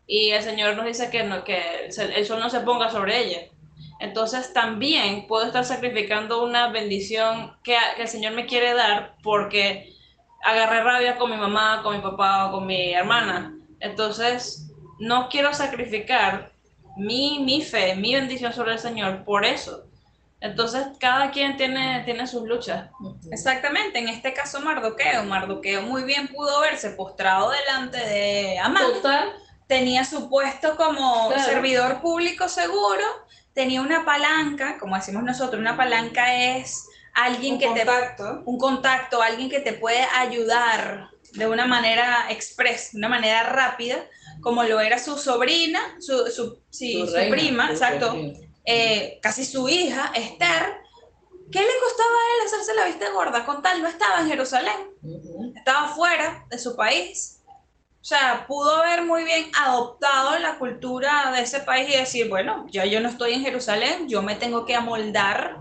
Y 0.06 0.30
el 0.30 0.42
Señor 0.42 0.76
nos 0.76 0.86
dice 0.86 1.10
que, 1.10 1.24
no, 1.24 1.44
que 1.44 1.86
el 1.86 2.26
sol 2.26 2.40
no 2.40 2.50
se 2.50 2.60
ponga 2.60 2.90
sobre 2.90 3.18
ella. 3.24 3.48
Entonces 4.00 4.52
también 4.52 5.26
puedo 5.26 5.46
estar 5.46 5.64
sacrificando 5.64 6.42
una 6.44 6.68
bendición 6.68 7.56
que, 7.62 7.76
que 7.96 8.02
el 8.02 8.08
Señor 8.08 8.32
me 8.32 8.46
quiere 8.46 8.74
dar 8.74 9.16
porque 9.22 9.92
agarré 10.42 10.82
rabia 10.82 11.16
con 11.16 11.30
mi 11.30 11.36
mamá, 11.36 11.80
con 11.82 11.96
mi 11.96 12.02
papá 12.02 12.46
o 12.46 12.52
con 12.52 12.66
mi 12.66 12.92
hermana. 12.92 13.56
Entonces 13.80 14.70
no 14.98 15.28
quiero 15.28 15.52
sacrificar 15.54 16.52
mi, 16.96 17.40
mi 17.40 17.62
fe, 17.62 17.94
mi 17.96 18.14
bendición 18.14 18.52
sobre 18.52 18.72
el 18.72 18.78
Señor 18.78 19.24
por 19.24 19.44
eso. 19.44 19.84
Entonces 20.40 20.86
cada 21.00 21.30
quien 21.30 21.56
tiene, 21.56 22.02
tiene 22.04 22.26
sus 22.26 22.42
luchas. 22.46 22.90
Exactamente, 23.30 23.98
en 23.98 24.08
este 24.08 24.34
caso 24.34 24.60
Mardoqueo, 24.60 25.24
Mardoqueo 25.24 25.80
muy 25.82 26.02
bien 26.04 26.28
pudo 26.28 26.60
verse 26.60 26.90
postrado 26.90 27.50
delante 27.50 27.96
de 27.98 28.58
Amán, 28.58 28.82
Total. 28.92 29.32
tenía 29.66 30.04
su 30.04 30.28
puesto 30.28 30.76
como 30.76 31.28
Claro. 31.28 31.42
servidor 31.42 32.00
público 32.02 32.48
seguro, 32.48 33.04
tenía 33.54 33.80
una 33.80 34.04
palanca, 34.04 34.78
como 34.78 34.96
decimos 34.96 35.22
nosotros, 35.22 35.60
una 35.60 35.76
palanca 35.76 36.34
es 36.56 36.86
alguien 37.14 37.54
Un 37.54 37.60
que 37.60 37.66
contacto. 37.66 38.42
te 38.44 38.50
un 38.50 38.58
contacto, 38.58 39.22
alguien 39.22 39.48
que 39.48 39.60
te 39.60 39.72
puede 39.72 40.02
ayudar 40.16 41.10
de 41.32 41.46
una 41.46 41.66
manera 41.66 42.26
express, 42.30 42.92
de 42.92 42.98
una 42.98 43.08
manera 43.08 43.44
rápida, 43.44 43.96
como 44.40 44.64
lo 44.64 44.80
era 44.80 44.98
su 44.98 45.16
sobrina, 45.16 45.80
su, 46.00 46.26
su, 46.30 46.60
sí, 46.70 47.04
su 47.06 47.14
reina, 47.14 47.36
prima, 47.36 47.70
exacto, 47.70 48.16
eh, 48.64 49.18
casi 49.22 49.44
su 49.44 49.68
hija, 49.68 50.12
Esther. 50.14 50.80
¿Qué 51.50 51.60
le 51.60 51.66
costaba 51.82 52.08
a 52.08 52.40
él 52.40 52.46
hacerse 52.46 52.74
la 52.74 52.86
vista 52.86 53.10
gorda? 53.12 53.44
Con 53.44 53.62
tal, 53.62 53.82
no 53.82 53.88
estaba 53.88 54.20
en 54.20 54.28
Jerusalén, 54.28 54.90
estaba 55.54 55.88
fuera 55.88 56.44
de 56.50 56.58
su 56.58 56.74
país. 56.74 57.33
O 58.04 58.06
sea, 58.06 58.44
pudo 58.46 58.82
haber 58.82 59.02
muy 59.02 59.24
bien 59.24 59.50
adoptado 59.58 60.38
la 60.38 60.58
cultura 60.58 61.32
de 61.34 61.40
ese 61.40 61.60
país 61.60 61.88
y 61.88 61.96
decir, 61.96 62.28
bueno, 62.28 62.66
ya 62.70 62.84
yo 62.84 63.00
no 63.00 63.08
estoy 63.08 63.32
en 63.32 63.40
Jerusalén, 63.40 64.10
yo 64.10 64.20
me 64.20 64.34
tengo 64.34 64.66
que 64.66 64.74
amoldar 64.74 65.56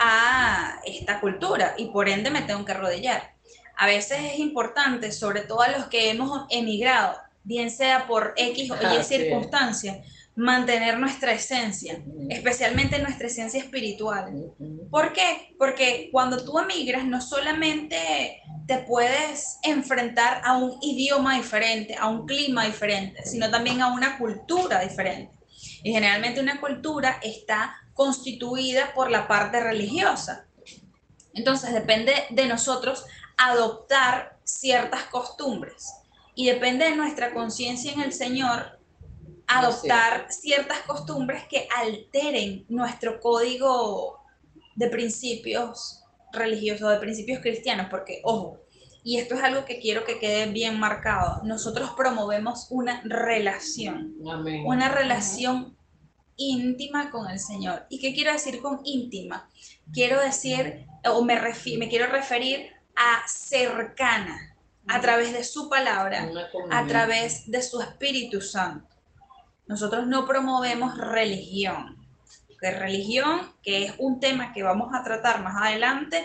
a 0.00 0.80
esta 0.84 1.20
cultura 1.20 1.76
y 1.78 1.84
por 1.86 2.08
ende 2.08 2.32
me 2.32 2.42
tengo 2.42 2.64
que 2.64 2.72
arrodillar. 2.72 3.34
A 3.76 3.86
veces 3.86 4.18
es 4.32 4.40
importante, 4.40 5.12
sobre 5.12 5.42
todo 5.42 5.62
a 5.62 5.68
los 5.68 5.84
que 5.86 6.10
hemos 6.10 6.46
emigrado, 6.50 7.18
bien 7.44 7.70
sea 7.70 8.08
por 8.08 8.34
X 8.36 8.68
o 8.72 8.74
Y 8.74 8.84
Así 8.84 8.96
es. 8.96 9.06
circunstancia, 9.06 10.02
mantener 10.36 10.98
nuestra 10.98 11.32
esencia, 11.32 11.98
especialmente 12.28 12.98
nuestra 12.98 13.26
esencia 13.26 13.58
espiritual. 13.58 14.52
¿Por 14.90 15.14
qué? 15.14 15.54
Porque 15.58 16.10
cuando 16.12 16.44
tú 16.44 16.58
emigras 16.58 17.06
no 17.06 17.22
solamente 17.22 18.42
te 18.66 18.78
puedes 18.78 19.58
enfrentar 19.62 20.42
a 20.44 20.58
un 20.58 20.78
idioma 20.82 21.36
diferente, 21.36 21.96
a 21.98 22.08
un 22.08 22.26
clima 22.26 22.66
diferente, 22.66 23.24
sino 23.24 23.50
también 23.50 23.80
a 23.80 23.92
una 23.92 24.18
cultura 24.18 24.80
diferente. 24.80 25.34
Y 25.82 25.92
generalmente 25.92 26.40
una 26.40 26.60
cultura 26.60 27.18
está 27.22 27.74
constituida 27.94 28.92
por 28.94 29.10
la 29.10 29.26
parte 29.26 29.60
religiosa. 29.60 30.46
Entonces 31.32 31.72
depende 31.72 32.12
de 32.28 32.46
nosotros 32.46 33.06
adoptar 33.38 34.38
ciertas 34.44 35.04
costumbres 35.04 35.94
y 36.34 36.46
depende 36.46 36.90
de 36.90 36.96
nuestra 36.96 37.32
conciencia 37.32 37.92
en 37.92 38.02
el 38.02 38.12
Señor 38.12 38.75
adoptar 39.46 40.26
ciertas 40.30 40.80
costumbres 40.80 41.44
que 41.48 41.68
alteren 41.76 42.64
nuestro 42.68 43.20
código 43.20 44.20
de 44.74 44.88
principios 44.88 46.02
religiosos, 46.32 46.90
de 46.90 46.98
principios 46.98 47.40
cristianos, 47.40 47.86
porque, 47.90 48.20
ojo, 48.24 48.60
y 49.02 49.18
esto 49.18 49.36
es 49.36 49.42
algo 49.42 49.64
que 49.64 49.78
quiero 49.78 50.04
que 50.04 50.18
quede 50.18 50.46
bien 50.46 50.80
marcado, 50.80 51.40
nosotros 51.44 51.90
promovemos 51.96 52.66
una 52.70 53.00
relación, 53.04 54.16
Amén. 54.28 54.64
una 54.66 54.88
relación 54.88 55.76
íntima 56.36 57.10
con 57.10 57.30
el 57.30 57.38
Señor. 57.38 57.86
¿Y 57.88 58.00
qué 58.00 58.12
quiero 58.14 58.32
decir 58.32 58.60
con 58.60 58.80
íntima? 58.84 59.48
Quiero 59.92 60.20
decir, 60.20 60.86
o 61.08 61.22
me, 61.22 61.40
me 61.78 61.88
quiero 61.88 62.06
referir 62.08 62.72
a 62.96 63.26
cercana, 63.28 64.56
a 64.88 65.00
través 65.00 65.32
de 65.32 65.44
su 65.44 65.68
palabra, 65.68 66.28
a 66.70 66.86
través 66.86 67.50
de 67.50 67.62
su 67.62 67.80
Espíritu 67.80 68.40
Santo. 68.40 68.95
Nosotros 69.66 70.06
no 70.06 70.26
promovemos 70.26 70.96
religión, 70.96 71.96
que 72.60 72.70
religión, 72.70 73.52
que 73.62 73.84
es 73.86 73.94
un 73.98 74.20
tema 74.20 74.52
que 74.52 74.62
vamos 74.62 74.94
a 74.94 75.02
tratar 75.02 75.42
más 75.42 75.56
adelante, 75.62 76.24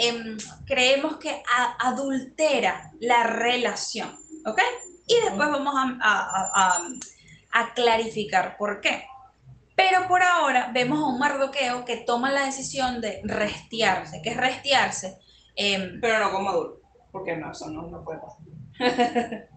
em, 0.00 0.36
creemos 0.66 1.18
que 1.18 1.30
a- 1.54 1.76
adultera 1.88 2.90
la 3.00 3.24
relación, 3.24 4.10
¿ok? 4.46 4.60
Y 5.06 5.14
después 5.16 5.50
vamos 5.50 5.74
a, 5.76 5.96
a- 6.00 6.76
a- 7.52 7.74
clarificar 7.74 8.56
por 8.56 8.80
qué. 8.80 9.04
Pero 9.76 10.06
por 10.08 10.22
ahora 10.22 10.70
vemos 10.72 10.98
a 10.98 11.06
un 11.06 11.18
Mardoqueo 11.18 11.84
que 11.84 11.98
toma 11.98 12.30
la 12.32 12.44
decisión 12.46 13.00
de 13.00 13.20
restiarse. 13.24 14.20
¿Qué 14.22 14.30
es 14.30 14.36
restiarse? 14.36 15.18
Em, 15.54 16.00
Pero 16.00 16.18
no 16.18 16.32
como 16.32 16.50
adulto, 16.50 16.80
porque 17.10 17.36
no, 17.36 17.52
eso 17.52 17.68
no, 17.70 17.82
no 17.82 18.02
puede 18.02 18.20
pasar. 18.20 19.48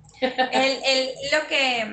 el, 0.51 0.79
el- 0.85 1.09
lo 1.31 1.47
que, 1.47 1.89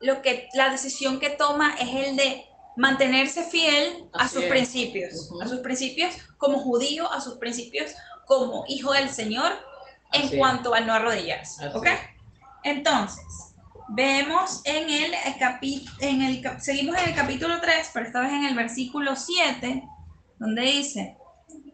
lo 0.00 0.22
que, 0.22 0.48
la 0.54 0.70
decisión 0.70 1.18
que 1.20 1.30
toma 1.30 1.74
es 1.78 2.08
el 2.08 2.16
de 2.16 2.46
mantenerse 2.76 3.44
fiel 3.44 4.08
a 4.12 4.28
sus 4.28 4.42
es. 4.42 4.48
principios, 4.50 5.30
a 5.40 5.48
sus 5.48 5.60
principios 5.60 6.14
como 6.38 6.58
judío, 6.58 7.10
a 7.12 7.20
sus 7.20 7.34
principios 7.34 7.92
como 8.26 8.64
hijo 8.68 8.92
del 8.92 9.10
Señor, 9.10 9.52
en 10.12 10.26
Así 10.26 10.38
cuanto 10.38 10.74
a 10.74 10.80
no 10.80 10.92
arrodillarse, 10.92 11.64
Así 11.64 11.76
¿ok? 11.76 11.86
es. 11.86 12.00
Entonces, 12.64 13.54
vemos 13.88 14.62
en 14.64 14.88
el, 14.88 15.14
en 16.00 16.22
el, 16.22 16.60
seguimos 16.60 16.96
en 16.98 17.08
el 17.10 17.14
capítulo 17.14 17.60
3, 17.60 17.90
pero 17.92 18.06
esta 18.06 18.20
vez 18.20 18.32
en 18.32 18.46
el 18.46 18.54
versículo 18.54 19.16
7, 19.16 19.82
donde 20.38 20.62
dice, 20.62 21.16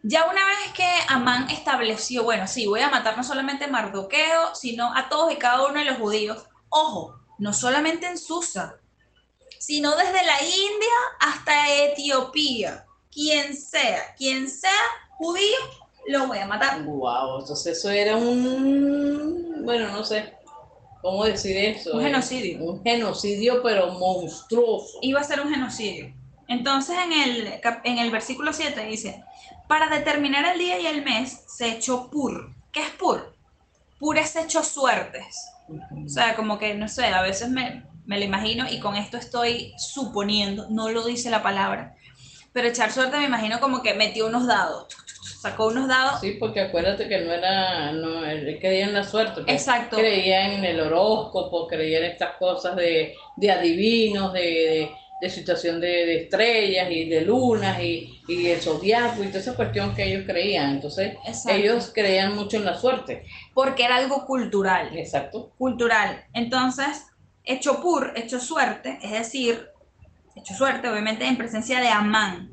ya 0.02 0.24
una 0.24 0.44
vez 0.44 0.72
que 0.74 0.88
Amán 1.08 1.50
estableció, 1.50 2.24
bueno, 2.24 2.46
sí, 2.46 2.66
voy 2.66 2.80
a 2.80 2.90
matar 2.90 3.16
no 3.16 3.22
solamente 3.24 3.64
a 3.64 3.68
Mardoqueo, 3.68 4.54
sino 4.54 4.94
a 4.96 5.08
todos 5.08 5.32
y 5.32 5.36
cada 5.36 5.66
uno 5.66 5.78
de 5.78 5.84
los 5.84 5.98
judíos. 5.98 6.44
Ojo, 6.70 7.19
no 7.40 7.52
solamente 7.52 8.06
en 8.06 8.18
Susa, 8.18 8.76
sino 9.58 9.96
desde 9.96 10.24
la 10.24 10.40
India 10.42 10.94
hasta 11.18 11.74
Etiopía. 11.84 12.86
Quien 13.10 13.56
sea, 13.56 14.14
quien 14.16 14.48
sea 14.48 14.70
judío, 15.18 15.58
lo 16.06 16.28
voy 16.28 16.38
a 16.38 16.46
matar. 16.46 16.84
Wow, 16.84 17.40
entonces 17.40 17.78
eso 17.78 17.90
era 17.90 18.16
un, 18.16 19.62
bueno, 19.64 19.88
no 19.88 20.04
sé 20.04 20.34
cómo 21.02 21.24
decir 21.24 21.56
eso. 21.56 21.94
Un 21.94 22.02
eh, 22.02 22.04
genocidio. 22.04 22.62
Un 22.62 22.82
genocidio, 22.82 23.62
pero 23.62 23.90
monstruoso. 23.92 24.98
Iba 25.02 25.20
a 25.20 25.24
ser 25.24 25.40
un 25.40 25.50
genocidio. 25.50 26.14
Entonces 26.46 26.96
en 26.98 27.12
el, 27.12 27.60
en 27.84 27.98
el 27.98 28.10
versículo 28.10 28.52
7 28.52 28.84
dice, 28.84 29.24
para 29.66 29.88
determinar 29.88 30.44
el 30.44 30.58
día 30.58 30.78
y 30.78 30.86
el 30.86 31.02
mes 31.02 31.42
se 31.48 31.70
echó 31.70 32.10
pur. 32.10 32.54
¿Qué 32.72 32.82
es 32.82 32.90
pur? 32.90 33.34
Pur 34.00 34.18
es 34.18 34.34
hecho 34.34 34.64
suertes. 34.64 35.52
O 35.68 36.08
sea, 36.08 36.34
como 36.34 36.58
que, 36.58 36.74
no 36.74 36.88
sé, 36.88 37.06
a 37.06 37.22
veces 37.22 37.48
me, 37.50 37.84
me 38.10 38.18
lo 38.18 38.24
imagino 38.24 38.66
y 38.68 38.80
con 38.80 38.96
esto 38.96 39.16
estoy 39.16 39.72
suponiendo, 39.78 40.66
no 40.68 40.88
lo 40.88 41.04
dice 41.04 41.30
la 41.30 41.44
palabra, 41.44 41.94
pero 42.52 42.66
echar 42.66 42.90
suerte 42.90 43.18
me 43.18 43.26
imagino 43.26 43.60
como 43.60 43.82
que 43.82 43.94
metió 43.94 44.26
unos 44.26 44.48
dados, 44.48 44.88
sacó 45.40 45.68
unos 45.68 45.86
dados. 45.86 46.20
Sí, 46.20 46.32
porque 46.40 46.60
acuérdate 46.60 47.08
que 47.08 47.20
no 47.20 47.32
era, 47.32 47.92
no, 47.92 48.24
él 48.24 48.58
creía 48.60 48.86
en 48.86 48.94
la 48.94 49.04
suerte, 49.04 49.42
Exacto. 49.46 49.96
creía 49.96 50.52
en 50.52 50.64
el 50.64 50.80
horóscopo, 50.80 51.68
creía 51.68 51.98
en 51.98 52.06
estas 52.06 52.36
cosas 52.36 52.74
de, 52.74 53.14
de 53.36 53.50
adivinos, 53.52 54.32
de, 54.32 54.40
de, 54.40 54.90
de 55.20 55.30
situación 55.30 55.80
de, 55.80 55.88
de 55.88 56.22
estrellas 56.22 56.88
y 56.90 57.08
de 57.08 57.20
lunas 57.22 57.80
y, 57.80 58.20
y 58.26 58.46
el 58.46 58.60
zodiaco 58.60 59.22
y 59.22 59.28
toda 59.28 59.40
esa 59.40 59.54
cuestión 59.54 59.94
que 59.94 60.04
ellos 60.04 60.24
creían. 60.26 60.70
Entonces, 60.70 61.16
Exacto. 61.26 61.58
ellos 61.58 61.92
creían 61.94 62.34
mucho 62.34 62.56
en 62.56 62.64
la 62.64 62.78
suerte. 62.78 63.24
Porque 63.54 63.84
era 63.84 63.96
algo 63.96 64.24
cultural. 64.26 64.96
Exacto. 64.96 65.52
cultural. 65.58 66.24
Entonces, 66.32 67.06
hecho 67.44 67.80
pur, 67.80 68.12
hecho 68.16 68.40
suerte, 68.40 68.98
es 69.02 69.10
decir, 69.10 69.68
hecho 70.36 70.54
suerte, 70.54 70.88
obviamente, 70.88 71.26
en 71.26 71.36
presencia 71.36 71.80
de 71.80 71.88
Amán. 71.88 72.52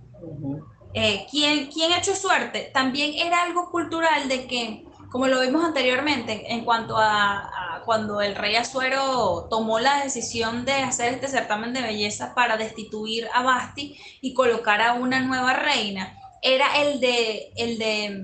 Eh, 0.93 1.25
¿quién, 1.30 1.67
¿Quién 1.67 1.91
hecho 1.93 2.15
suerte? 2.15 2.71
También 2.73 3.13
era 3.13 3.43
algo 3.43 3.69
cultural 3.69 4.27
de 4.27 4.47
que, 4.47 4.86
como 5.12 5.27
lo 5.27 5.41
vimos 5.41 5.63
anteriormente, 5.63 6.51
en 6.51 6.65
cuanto 6.65 6.97
a, 6.97 7.38
a 7.39 7.66
cuando 7.88 8.21
el 8.21 8.36
rey 8.36 8.56
Asuero 8.56 9.47
tomó 9.50 9.80
la 9.80 10.04
decisión 10.04 10.63
de 10.65 10.73
hacer 10.73 11.13
este 11.13 11.28
certamen 11.28 11.73
de 11.73 11.82
belleza 11.82 12.36
para 12.36 12.56
destituir 12.58 13.28
a 13.34 13.41
Basti 13.41 13.97
y 14.21 14.36
colocar 14.36 14.80
a 14.82 14.93
una 14.93 15.21
nueva 15.21 15.54
reina, 15.54 16.15
era 16.43 16.78
el 16.84 17.00
de, 17.00 17.52
el 17.56 17.80
de 17.80 18.23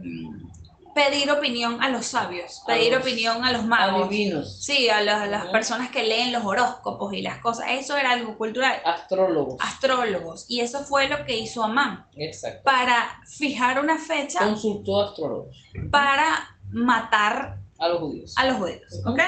pedir 0.94 1.32
opinión 1.32 1.82
a 1.82 1.90
los 1.90 2.06
sabios, 2.06 2.62
A 2.64 2.68
pedir 2.68 2.92
los 2.94 3.02
opinión 3.02 3.44
a 3.44 3.52
los 3.52 3.66
magos. 3.66 4.08
Adivinos, 4.08 4.64
Sí, 4.64 4.90
a, 4.90 5.02
las- 5.02 5.48
a 5.48 5.52
personas 5.52 5.90
que 5.90 6.04
leen 6.04 6.32
los 6.32 6.46
horóscopos 6.46 7.12
y 7.14 7.24
las 7.24 7.40
cosas. 7.40 7.66
Eso 7.72 7.98
era 7.98 8.12
algo 8.12 8.38
cultural. 8.38 8.80
astrólogos. 8.86 9.56
Astrólogos. 9.60 10.46
Y 10.48 10.60
eso 10.60 10.84
fue 10.84 11.08
lo 11.08 11.26
que 11.26 11.36
hizo 11.38 11.64
Amán 11.64 12.06
Exacto. 12.16 12.62
para 12.64 13.20
fijar 13.28 13.80
una 13.80 13.98
fecha 13.98 14.40
Consultó 14.40 15.02
a 15.02 15.10
astrólogos. 15.10 15.58
para 15.92 16.56
matar 16.72 17.58
A 17.80 17.88
los 17.88 18.00
judíos. 18.00 18.34
a 18.38 18.46
los 18.46 18.58
judíos. 18.58 19.02
¿Ok? 19.08 19.20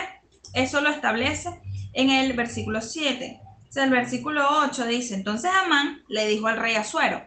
Eso 0.55 0.81
lo 0.81 0.89
establece 0.89 1.61
en 1.93 2.09
el 2.09 2.33
versículo 2.33 2.81
7. 2.81 3.39
O 3.69 3.71
sea, 3.71 3.83
el 3.83 3.89
versículo 3.89 4.47
8 4.65 4.85
dice, 4.85 5.13
entonces 5.13 5.51
Amán 5.53 6.03
le 6.07 6.27
dijo 6.27 6.47
al 6.47 6.57
rey 6.57 6.75
Asuero, 6.75 7.21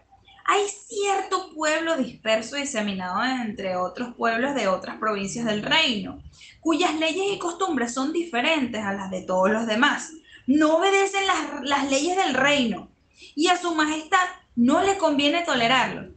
hay 0.46 0.62
cierto 0.66 1.52
pueblo 1.54 1.98
disperso 1.98 2.56
y 2.56 2.62
diseminado 2.62 3.22
entre 3.22 3.76
otros 3.76 4.14
pueblos 4.14 4.54
de 4.54 4.66
otras 4.66 4.96
provincias 4.96 5.44
del 5.44 5.62
reino, 5.62 6.22
cuyas 6.60 6.98
leyes 6.98 7.34
y 7.34 7.38
costumbres 7.38 7.92
son 7.92 8.14
diferentes 8.14 8.82
a 8.82 8.94
las 8.94 9.10
de 9.10 9.20
todos 9.20 9.50
los 9.50 9.66
demás. 9.66 10.10
No 10.46 10.78
obedecen 10.78 11.26
las, 11.26 11.64
las 11.64 11.90
leyes 11.90 12.16
del 12.16 12.32
reino 12.32 12.88
y 13.34 13.48
a 13.48 13.58
su 13.58 13.74
majestad 13.74 14.26
no 14.56 14.82
le 14.82 14.96
conviene 14.96 15.42
tolerarlo. 15.42 16.14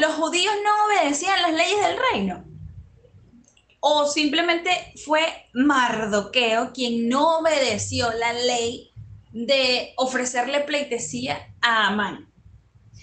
¿Los 0.00 0.14
judíos 0.14 0.54
no 0.64 0.86
obedecían 0.86 1.42
las 1.42 1.52
leyes 1.52 1.78
del 1.86 1.98
reino? 2.10 2.47
¿O 3.80 4.06
simplemente 4.06 4.70
fue 5.04 5.22
Mardoqueo 5.54 6.72
quien 6.72 7.08
no 7.08 7.38
obedeció 7.38 8.10
la 8.12 8.32
ley 8.32 8.90
de 9.32 9.92
ofrecerle 9.96 10.60
pleitesía 10.60 11.54
a 11.60 11.88
Amán? 11.88 12.28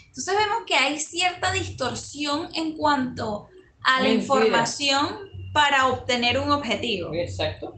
Entonces 0.08 0.36
vemos 0.38 0.64
que 0.66 0.76
hay 0.76 1.00
cierta 1.00 1.52
distorsión 1.52 2.50
en 2.56 2.78
cuanto 2.78 3.48
a 3.84 4.02
la 4.02 4.10
Mentira. 4.10 4.22
información 4.22 5.08
para 5.54 5.88
obtener 5.88 6.40
un 6.40 6.52
objetivo. 6.52 7.14
Exacto. 7.14 7.74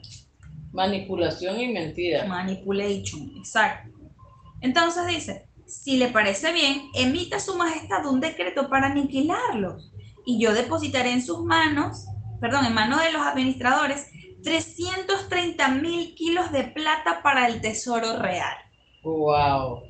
Manipulación 0.72 1.60
y 1.60 1.68
mentira. 1.68 2.26
Manipulation, 2.26 3.32
exacto. 3.38 3.92
Entonces 4.62 5.08
dice, 5.08 5.48
si 5.66 5.98
le 5.98 6.08
parece 6.08 6.52
bien, 6.54 6.90
emita 6.94 7.40
su 7.40 7.56
majestad 7.56 8.06
un 8.06 8.20
decreto 8.20 8.70
para 8.70 8.88
aniquilarlos 8.88 9.92
y 10.26 10.40
yo 10.40 10.54
depositaré 10.54 11.12
en 11.12 11.24
sus 11.24 11.44
manos, 11.44 12.06
perdón, 12.40 12.66
en 12.66 12.74
manos 12.74 13.02
de 13.04 13.12
los 13.12 13.22
administradores, 13.22 14.08
330 14.44 15.68
mil 15.70 16.16
kilos 16.16 16.52
de 16.52 16.64
plata 16.66 17.22
para 17.24 17.48
el 17.48 17.60
tesoro 17.62 18.18
real. 18.20 18.56
Wow. 19.04 19.84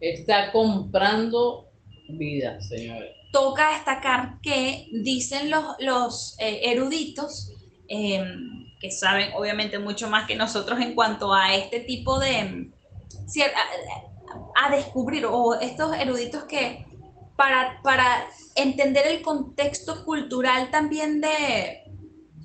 Está 0.00 0.50
comprando 0.52 1.68
vida, 2.08 2.60
señores. 2.60 3.10
Toca 3.32 3.70
destacar 3.72 4.40
que 4.42 4.88
dicen 4.92 5.50
los, 5.50 5.64
los 5.78 6.36
eh, 6.38 6.60
eruditos, 6.70 7.52
eh, 7.88 8.22
que 8.80 8.90
saben 8.90 9.30
obviamente 9.34 9.78
mucho 9.78 10.08
más 10.10 10.26
que 10.26 10.34
nosotros 10.36 10.80
en 10.80 10.94
cuanto 10.94 11.32
a 11.32 11.54
este 11.54 11.80
tipo 11.80 12.18
de, 12.18 12.70
cier- 13.26 13.52
a, 13.54 14.66
a 14.66 14.76
descubrir, 14.76 15.24
o 15.26 15.54
estos 15.60 15.96
eruditos 15.96 16.44
que 16.44 16.84
para, 17.42 17.82
para 17.82 18.28
entender 18.54 19.04
el 19.08 19.20
contexto 19.20 20.04
cultural 20.04 20.70
también 20.70 21.20
de 21.20 21.82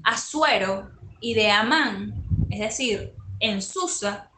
Asuero 0.03 0.89
y 1.21 1.35
de 1.35 1.51
Amán, 1.51 2.25
es 2.49 2.59
decir, 2.59 3.13
en 3.39 3.61
Susa, 3.61 4.31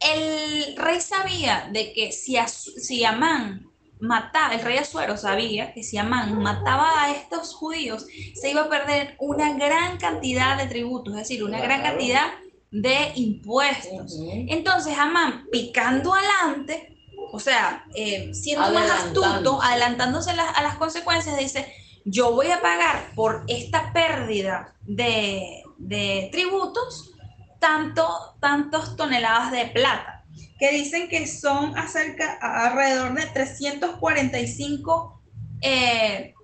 el 0.00 0.74
rey 0.76 1.00
sabía 1.00 1.68
de 1.72 1.92
que 1.92 2.10
si, 2.10 2.36
si 2.48 3.04
Amán 3.04 3.70
mataba, 4.00 4.52
el 4.52 4.62
rey 4.62 4.78
Asuero 4.78 5.16
sabía 5.16 5.72
que 5.72 5.84
si 5.84 5.96
Amán 5.96 6.36
mataba 6.42 7.04
a 7.04 7.12
estos 7.12 7.54
judíos, 7.54 8.06
se 8.34 8.50
iba 8.50 8.62
a 8.62 8.68
perder 8.68 9.14
una 9.20 9.56
gran 9.56 9.96
cantidad 9.98 10.58
de 10.58 10.66
tributos, 10.66 11.14
es 11.14 11.20
decir, 11.20 11.44
una 11.44 11.60
gran 11.60 11.82
cantidad 11.82 12.32
de 12.72 13.12
impuestos. 13.14 14.18
Entonces 14.48 14.98
Amán, 14.98 15.46
picando 15.52 16.12
adelante, 16.12 16.93
o 17.34 17.40
sea, 17.40 17.84
eh, 17.96 18.30
siendo 18.32 18.70
más 18.72 18.88
astuto, 18.90 19.60
Adelantándose. 19.60 20.30
a 20.30 20.34
las, 20.34 20.56
a 20.56 20.62
las 20.62 20.76
consecuencias, 20.76 21.36
dice, 21.36 21.72
yo 22.04 22.32
voy 22.32 22.50
a 22.50 22.60
pagar 22.60 23.10
por 23.14 23.44
esta 23.48 23.92
pérdida 23.92 24.74
de, 24.82 25.62
de 25.78 26.28
tributos 26.30 27.10
tanto, 27.58 28.36
tantos 28.40 28.94
toneladas 28.96 29.50
de 29.50 29.66
plata, 29.66 30.24
que 30.58 30.70
dicen 30.70 31.08
que 31.08 31.26
son 31.26 31.76
acerca, 31.76 32.38
alrededor 32.40 33.14
de 33.14 33.26
345 33.26 35.22
eh, 35.62 36.34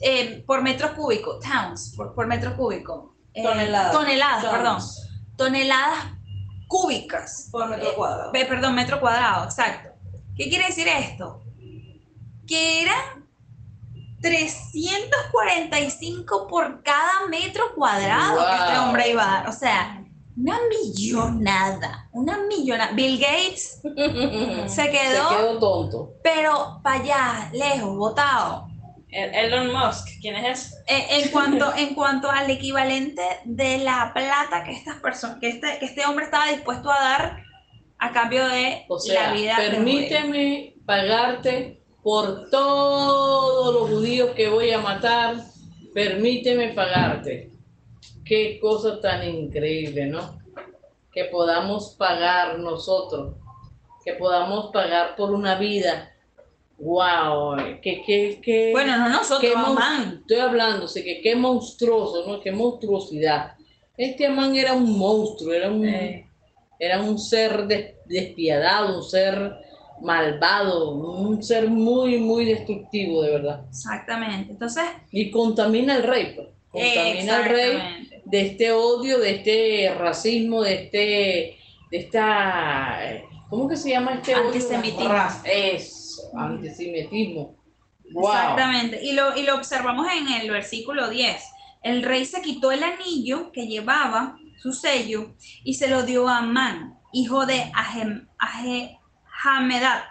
eh, 0.00 0.44
por 0.46 0.62
metro 0.62 0.94
cúbico, 0.94 1.38
towns, 1.40 1.92
por, 1.96 2.14
por 2.14 2.26
metro 2.26 2.56
cúbico. 2.56 3.16
Eh, 3.34 3.42
Toneladas. 3.42 3.92
Toneladas, 3.92 4.44
perdón 4.46 4.78
toneladas 5.36 6.04
cúbicas. 6.66 7.48
Por 7.52 7.68
metro 7.68 7.90
Eh, 7.90 7.94
cuadrado. 7.94 8.32
pe- 8.32 8.44
perdón, 8.46 8.74
metro 8.74 8.98
cuadrado, 9.00 9.44
exacto. 9.44 9.90
¿Qué 10.38 10.48
quiere 10.48 10.66
decir 10.66 10.88
esto? 10.88 11.42
Que 12.46 12.82
eran 12.82 13.26
345 14.22 16.46
por 16.48 16.82
cada 16.82 17.26
metro 17.28 17.74
cuadrado 17.74 18.44
que 18.46 18.54
este 18.64 18.78
hombre 18.78 19.10
iba 19.10 19.22
a 19.22 19.26
dar. 19.40 19.48
O 19.48 19.52
sea, 19.52 20.02
una 20.36 20.58
millonada, 20.68 22.08
una 22.12 22.38
millonada. 22.38 22.92
Bill 22.92 23.18
Gates 23.18 23.80
se 23.82 24.68
Se 24.68 24.90
quedó, 24.90 25.28
quedó 25.28 25.58
tonto. 25.58 26.12
pero 26.22 26.80
para 26.82 27.00
allá, 27.02 27.50
lejos, 27.52 27.96
botado. 27.96 28.66
El- 29.10 29.34
Elon 29.34 29.72
Musk, 29.72 30.06
¿quién 30.20 30.36
es 30.36 30.60
ese? 30.66 30.76
Eh, 30.86 31.06
en 31.22 31.28
cuanto 31.32 31.74
en 31.74 31.94
cuanto 31.94 32.30
al 32.30 32.50
equivalente 32.50 33.22
de 33.44 33.78
la 33.78 34.12
plata 34.14 34.64
que 34.64 34.72
estas 34.72 34.96
personas 34.96 35.38
que 35.40 35.48
este, 35.48 35.78
que 35.78 35.86
este 35.86 36.04
hombre 36.06 36.26
estaba 36.26 36.46
dispuesto 36.48 36.90
a 36.90 37.00
dar 37.00 37.42
a 37.98 38.12
cambio 38.12 38.46
de 38.48 38.84
O 38.88 38.98
sea, 38.98 39.28
la 39.28 39.32
vida 39.34 39.56
permíteme 39.56 40.74
pagarte 40.86 41.82
por 42.02 42.48
todos 42.50 43.74
los 43.74 43.90
judíos 43.90 44.30
que 44.34 44.48
voy 44.48 44.70
a 44.70 44.80
matar. 44.80 45.36
Permíteme 45.92 46.68
pagarte. 46.68 47.50
Qué 48.24 48.58
cosa 48.60 49.00
tan 49.00 49.26
increíble, 49.26 50.06
¿no? 50.06 50.38
Que 51.12 51.24
podamos 51.24 51.94
pagar 51.98 52.58
nosotros, 52.58 53.36
que 54.04 54.14
podamos 54.14 54.70
pagar 54.72 55.16
por 55.16 55.30
una 55.30 55.58
vida. 55.58 56.14
Wow, 56.78 57.56
que, 57.82 58.02
que, 58.02 58.40
que, 58.40 58.70
bueno 58.70 58.96
no 58.96 59.08
nosotros 59.08 59.52
Amán. 59.56 60.18
Estoy 60.20 60.38
hablando, 60.38 60.86
sí, 60.86 61.02
que 61.02 61.20
qué 61.20 61.34
monstruoso, 61.34 62.24
¿no? 62.24 62.40
Qué 62.40 62.52
monstruosidad. 62.52 63.54
Este 63.96 64.26
Amán 64.26 64.54
era 64.54 64.74
un 64.74 64.96
monstruo, 64.96 65.52
era 65.52 65.68
un, 65.68 65.84
Eh. 65.84 66.27
Era 66.78 67.02
un 67.02 67.18
ser 67.18 67.66
des- 67.66 67.94
despiadado, 68.06 68.96
un 68.98 69.02
ser 69.02 69.54
malvado, 70.00 70.90
un 70.92 71.42
ser 71.42 71.68
muy, 71.68 72.18
muy 72.18 72.44
destructivo, 72.44 73.22
de 73.22 73.32
verdad. 73.32 73.64
exactamente 73.68 74.52
entonces 74.52 74.84
Y 75.10 75.30
contamina 75.30 75.96
al 75.96 76.02
rey, 76.04 76.34
pues. 76.36 76.48
Contamina 76.70 77.36
al 77.36 77.44
rey 77.46 77.78
de 78.24 78.40
este 78.42 78.72
odio, 78.72 79.18
de 79.18 79.30
este 79.36 79.94
racismo, 79.98 80.62
de 80.62 80.74
este, 80.74 80.98
de 81.90 81.98
esta, 81.98 82.98
¿cómo 83.48 83.66
que 83.68 83.76
se 83.76 83.90
llama 83.90 84.14
este 84.14 84.34
odio? 84.36 84.46
Antisemitismo. 84.48 85.08
Ra- 85.08 85.42
Eso, 85.44 86.30
antisemitismo. 86.36 87.56
Wow. 88.12 88.28
Exactamente. 88.28 89.00
Y 89.02 89.12
lo, 89.12 89.36
y 89.36 89.42
lo 89.42 89.54
observamos 89.56 90.06
en 90.12 90.40
el 90.40 90.50
versículo 90.50 91.08
10. 91.10 91.42
El 91.82 92.02
rey 92.02 92.24
se 92.24 92.40
quitó 92.42 92.70
el 92.72 92.82
anillo 92.82 93.50
que 93.52 93.66
llevaba 93.66 94.38
su 94.60 94.72
sello 94.72 95.34
y 95.64 95.74
se 95.74 95.88
lo 95.88 96.02
dio 96.02 96.28
a 96.28 96.38
Amán, 96.38 96.98
hijo 97.12 97.46
de 97.46 97.70
Ahem, 97.74 98.28
Aje- 98.38 98.98
Hamedat, 99.44 100.04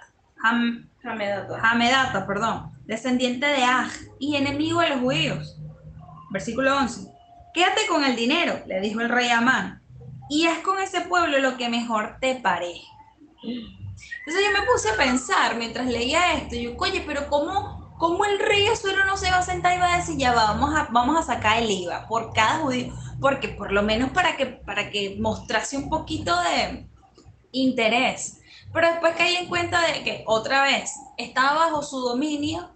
Ham- 0.43 0.89
Hamedata. 1.03 1.59
Hamedata, 1.61 2.27
perdón, 2.27 2.71
descendiente 2.85 3.45
de 3.45 3.63
Aj 3.63 3.89
y 4.19 4.35
enemigo 4.35 4.81
de 4.81 4.89
los 4.89 4.99
judíos. 5.01 5.57
Versículo 6.31 6.75
11. 6.77 7.07
Quédate 7.53 7.87
con 7.87 8.03
el 8.03 8.15
dinero, 8.15 8.61
le 8.67 8.79
dijo 8.81 8.99
el 9.01 9.09
rey 9.09 9.29
a 9.29 9.39
Amán, 9.39 9.81
y 10.29 10.45
haz 10.45 10.59
con 10.59 10.79
ese 10.79 11.01
pueblo 11.01 11.39
lo 11.39 11.57
que 11.57 11.69
mejor 11.69 12.17
te 12.19 12.35
parezca. 12.35 12.85
Entonces 13.43 14.43
yo 14.45 14.51
me 14.59 14.65
puse 14.71 14.89
a 14.89 14.97
pensar 14.97 15.55
mientras 15.55 15.87
leía 15.87 16.33
esto, 16.33 16.55
yo, 16.55 16.75
oye, 16.77 17.03
pero 17.07 17.27
¿cómo, 17.29 17.86
cómo 17.97 18.25
el 18.25 18.39
rey 18.39 18.67
Azuero 18.67 19.05
no 19.05 19.17
se 19.17 19.31
va 19.31 19.37
a 19.37 19.43
sentar 19.43 19.75
y 19.75 19.79
va 19.79 19.93
a 19.93 19.97
decir, 19.97 20.17
ya 20.17 20.33
va, 20.33 20.45
vamos 20.53 20.75
a, 20.75 20.87
vamos 20.91 21.17
a 21.17 21.23
sacar 21.23 21.61
el 21.61 21.69
IVA 21.69 22.07
por 22.07 22.33
cada 22.33 22.59
judío? 22.59 22.93
Porque 23.19 23.49
por 23.49 23.71
lo 23.71 23.83
menos 23.83 24.11
para 24.11 24.37
que, 24.37 24.45
para 24.45 24.89
que 24.89 25.17
mostrase 25.19 25.77
un 25.77 25.89
poquito 25.89 26.35
de 26.41 26.87
interés. 27.51 28.39
Pero 28.73 28.87
después 28.87 29.15
caí 29.15 29.35
en 29.35 29.47
cuenta 29.47 29.81
de 29.87 30.03
que 30.03 30.23
otra 30.27 30.63
vez 30.63 30.91
estaba 31.17 31.65
bajo 31.65 31.81
su 31.81 31.99
dominio 31.99 32.71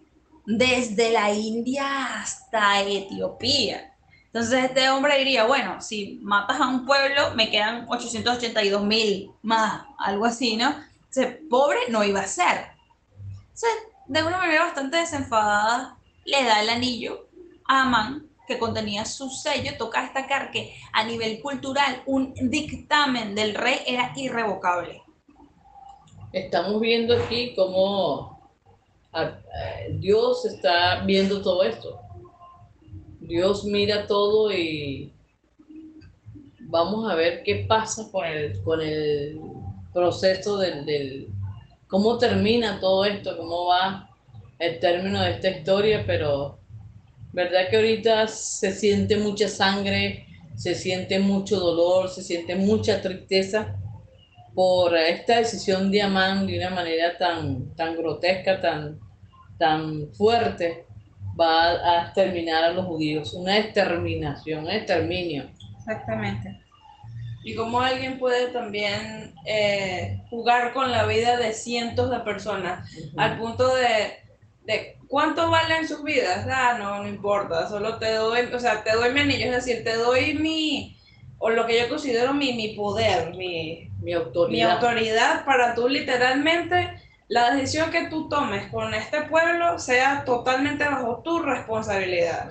desde 0.46 1.12
la 1.12 1.32
India 1.32 2.22
hasta 2.22 2.82
Etiopía. 2.82 3.94
Entonces 4.28 4.64
este 4.64 4.90
hombre 4.90 5.18
diría, 5.18 5.46
bueno, 5.46 5.82
si 5.82 6.20
matas 6.24 6.60
a 6.62 6.68
un 6.68 6.86
pueblo, 6.86 7.36
me 7.36 7.52
quedan 7.52 7.86
882 7.90 8.84
mil 8.84 9.32
más, 9.42 9.84
algo 10.00 10.26
así, 10.26 10.56
¿no? 10.56 10.74
Entonces, 11.14 11.40
pobre 11.50 11.80
no 11.90 12.06
iba 12.06 12.22
a 12.22 12.28
ser. 12.28 12.72
Entonces, 13.20 13.70
de 14.12 14.24
una 14.24 14.40
manera 14.40 14.66
bastante 14.66 14.98
desenfadada, 14.98 15.98
le 16.26 16.44
da 16.44 16.62
el 16.62 16.70
anillo 16.70 17.30
a 17.66 17.84
Amán, 17.84 18.28
que 18.46 18.60
contenía 18.60 19.06
su 19.06 19.30
sello. 19.30 19.72
Toca 19.78 20.02
destacar 20.02 20.52
que 20.52 20.76
a 20.92 21.06
nivel 21.06 21.40
cultural, 21.40 22.04
un 22.06 22.34
dictamen 22.50 23.36
del 23.36 23.56
rey 23.56 23.80
era 23.88 24.12
irrevocable. 24.18 25.02
Estamos 26.34 26.82
viendo 26.82 27.16
aquí 27.16 27.54
cómo 27.56 28.52
ah, 29.14 29.32
eh, 29.32 29.96
Dios 29.98 30.44
está 30.44 31.06
viendo 31.06 31.42
todo 31.42 31.64
esto. 31.64 31.98
Dios 33.22 33.64
mira 33.64 34.08
todo 34.08 34.52
y 34.52 35.14
vamos 36.60 37.10
a 37.10 37.16
ver 37.16 37.44
qué 37.44 37.66
pasa 37.66 38.12
con 38.12 38.26
el, 38.26 38.62
con 38.64 38.82
el 38.82 39.40
proceso 39.94 40.58
del, 40.58 40.86
del, 40.86 41.30
cómo 41.92 42.18
termina 42.18 42.80
todo 42.80 43.04
esto, 43.04 43.38
cómo 43.38 43.66
va 43.66 44.10
el 44.58 44.80
término 44.80 45.22
de 45.22 45.32
esta 45.32 45.50
historia, 45.50 46.06
pero 46.08 46.58
verdad 47.34 47.70
que 47.70 47.76
ahorita 47.76 48.28
se 48.28 48.72
siente 48.72 49.18
mucha 49.18 49.50
sangre, 49.50 50.26
se 50.56 50.74
siente 50.74 51.20
mucho 51.20 51.60
dolor, 51.60 52.08
se 52.08 52.24
siente 52.24 52.56
mucha 52.56 53.02
tristeza 53.02 53.76
por 54.56 54.96
esta 54.96 55.40
decisión 55.40 55.92
de 55.92 56.02
Amán 56.02 56.48
de 56.48 56.58
una 56.58 56.70
manera 56.70 57.18
tan, 57.18 57.76
tan 57.76 57.98
grotesca, 57.98 58.62
tan, 58.62 58.98
tan 59.58 60.14
fuerte, 60.14 60.86
va 61.40 61.72
a 61.72 62.04
exterminar 62.04 62.64
a 62.64 62.72
los 62.72 62.86
judíos, 62.86 63.34
una 63.34 63.58
exterminación, 63.58 64.64
un 64.64 64.72
exterminio. 64.72 65.50
Exactamente. 65.78 66.61
Y 67.44 67.56
cómo 67.56 67.82
alguien 67.82 68.20
puede 68.20 68.48
también 68.50 69.34
eh, 69.46 70.22
jugar 70.30 70.74
con 70.74 70.92
la 70.92 71.06
vida 71.06 71.38
de 71.38 71.54
cientos 71.54 72.12
de 72.12 72.20
personas, 72.20 72.88
al 73.18 73.38
punto 73.40 73.76
de, 73.76 74.20
de 74.66 74.98
cuánto 75.08 75.50
valen 75.50 75.88
sus 75.88 76.04
vidas. 76.04 76.48
Ah, 76.50 76.76
no, 76.78 77.02
no 77.02 77.08
importa, 77.10 77.68
solo 77.68 77.98
te 77.98 78.14
doy, 78.14 78.42
o 78.54 78.60
sea, 78.60 78.84
te 78.84 78.94
doy 78.94 79.12
mi 79.12 79.22
anillo, 79.22 79.46
es 79.46 79.66
decir, 79.66 79.84
te 79.84 79.96
doy 79.96 80.36
mi, 80.36 80.98
o 81.40 81.50
lo 81.50 81.66
que 81.66 81.80
yo 81.80 81.90
considero 81.90 82.34
mi, 82.34 82.54
mi 82.54 82.76
poder, 82.76 83.36
mi, 83.36 83.90
Mi 84.02 84.14
autoridad. 84.14 84.50
mi 84.50 84.62
autoridad 84.62 85.46
para 85.46 85.74
tú 85.74 85.88
literalmente 85.90 86.90
la 87.28 87.52
decisión 87.56 87.92
que 87.92 88.08
tú 88.08 88.28
tomes 88.28 88.70
con 88.72 88.94
este 88.94 89.22
pueblo 89.22 89.80
sea 89.80 90.26
totalmente 90.26 90.84
bajo 90.84 91.22
tu 91.24 91.40
responsabilidad. 91.40 92.50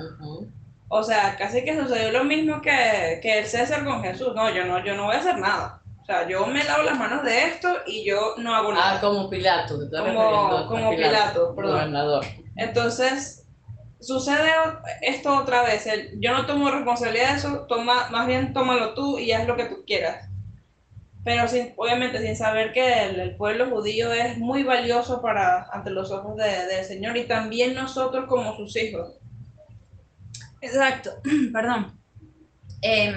O 0.93 1.05
sea, 1.05 1.37
casi 1.39 1.63
que 1.65 1.79
sucedió 1.81 2.11
lo 2.11 2.25
mismo 2.25 2.61
que, 2.61 3.21
que 3.23 3.39
el 3.39 3.47
César 3.47 3.85
con 3.85 4.03
Jesús. 4.03 4.35
No, 4.35 4.51
yo 4.51 4.65
no, 4.65 4.85
yo 4.85 4.95
no 4.97 5.05
voy 5.05 5.15
a 5.15 5.21
hacer 5.21 5.39
nada. 5.39 5.81
O 6.03 6.05
sea, 6.05 6.27
yo 6.29 6.45
me 6.47 6.65
lavo 6.65 6.83
las 6.83 6.99
manos 6.99 7.23
de 7.25 7.45
esto 7.45 7.69
y 7.87 8.05
yo 8.05 8.35
no 8.39 8.53
hago 8.55 8.71
Ah, 8.73 8.75
nada. 8.75 9.01
como 9.01 9.31
Pilato, 9.31 9.79
te 9.79 9.85
estás 9.85 10.01
Como- 10.03 10.67
como 10.67 10.91
Pilato, 10.91 11.55
perdón. 11.55 11.73
Gobernador. 11.75 12.25
Entonces, 12.57 13.47
sucede 14.01 14.51
esto 15.03 15.33
otra 15.37 15.63
vez. 15.63 15.87
el, 15.87 16.19
yo 16.21 16.33
no 16.33 16.47
tomo 16.47 16.71
responsabilidad 16.71 17.31
de 17.33 17.37
eso, 17.39 17.67
toma, 17.69 18.09
más 18.11 18.27
bien 18.27 18.53
tómalo 18.53 18.95
tú 18.95 19.19
y 19.21 19.31
haz 19.31 19.47
lo 19.47 19.55
que 19.57 19.67
tú 19.67 19.85
quieras. 19.87 20.27
Pero 21.23 21.47
sin, 21.47 21.73
obviamente 21.77 22.19
sin 22.19 22.35
saber 22.35 22.73
que 22.73 23.05
el, 23.05 23.21
el 23.21 23.37
pueblo 23.37 23.69
judío 23.71 24.11
es 24.13 24.39
muy 24.39 24.65
valioso 24.65 25.21
para 25.23 25.69
ante 25.71 25.91
los 25.91 26.11
ojos 26.11 26.35
de- 26.37 26.67
del 26.67 26.85
Señor 26.85 27.17
y 27.17 27.25
también 27.29 27.75
nosotros 27.75 28.25
como 28.27 28.57
sus 28.57 28.75
hijos. 28.77 29.19
Exacto, 30.61 31.11
perdón. 31.53 31.99
Em, 32.83 33.17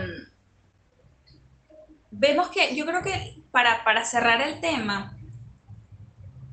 vemos 2.11 2.49
que 2.49 2.75
yo 2.75 2.85
creo 2.85 3.01
que 3.01 3.41
para, 3.51 3.83
para 3.83 4.05
cerrar 4.05 4.41
el 4.41 4.59
tema, 4.59 5.17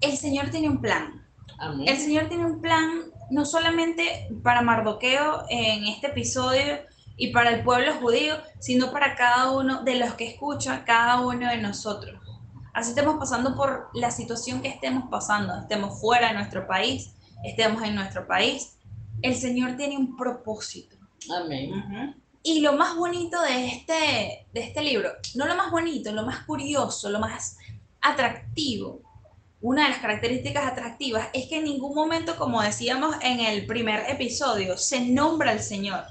el 0.01 0.17
Señor 0.17 0.51
tiene 0.51 0.69
un 0.69 0.81
plan. 0.81 1.27
Amén. 1.59 1.89
El 1.89 1.97
Señor 1.97 2.29
tiene 2.29 2.47
un 2.47 2.61
plan 2.61 3.11
no 3.31 3.45
solamente 3.45 4.29
para 4.43 4.63
Mardoqueo 4.63 5.45
en 5.49 5.87
este 5.87 6.09
episodio 6.09 6.81
y 7.17 7.33
para 7.33 7.51
el 7.51 7.63
pueblo 7.63 7.95
judío, 7.95 8.37
sino 8.59 8.93
para 8.93 9.15
cada 9.15 9.53
uno 9.53 9.83
de 9.83 9.97
los 9.97 10.15
que 10.15 10.27
escucha, 10.27 10.85
cada 10.85 11.21
uno 11.21 11.49
de 11.49 11.59
nosotros. 11.59 12.21
Así 12.73 12.91
estemos 12.91 13.17
pasando 13.19 13.55
por 13.55 13.91
la 13.95 14.11
situación 14.11 14.63
que 14.63 14.69
estemos 14.69 15.05
pasando, 15.11 15.61
estemos 15.61 16.01
fuera 16.01 16.29
de 16.29 16.35
nuestro 16.35 16.67
país, 16.67 17.13
estemos 17.45 17.83
en 17.83 17.95
nuestro 17.95 18.27
país, 18.27 18.77
el 19.23 19.35
Señor 19.35 19.77
tiene 19.77 19.97
un 19.97 20.17
propósito. 20.17 20.97
Amén. 21.35 22.15
Y 22.43 22.61
lo 22.61 22.73
más 22.73 22.97
bonito 22.97 23.41
de 23.43 23.67
este, 23.67 24.47
de 24.53 24.61
este 24.61 24.83
libro, 24.83 25.11
no 25.35 25.47
lo 25.47 25.55
más 25.57 25.71
bonito, 25.71 26.11
lo 26.13 26.25
más 26.25 26.45
curioso, 26.45 27.11
lo 27.11 27.21
más 27.21 27.59
atractivo, 28.01 29.03
una 29.63 29.85
de 29.85 29.91
las 29.91 29.99
características 29.99 30.67
atractivas 30.67 31.29
es 31.35 31.47
que 31.47 31.59
en 31.59 31.65
ningún 31.65 31.95
momento, 31.95 32.37
como 32.37 32.63
decíamos 32.63 33.15
en 33.21 33.41
el 33.41 33.67
primer 33.67 34.09
episodio, 34.09 34.79
se 34.79 35.01
nombra 35.03 35.51
al 35.51 35.61
Señor. 35.61 36.05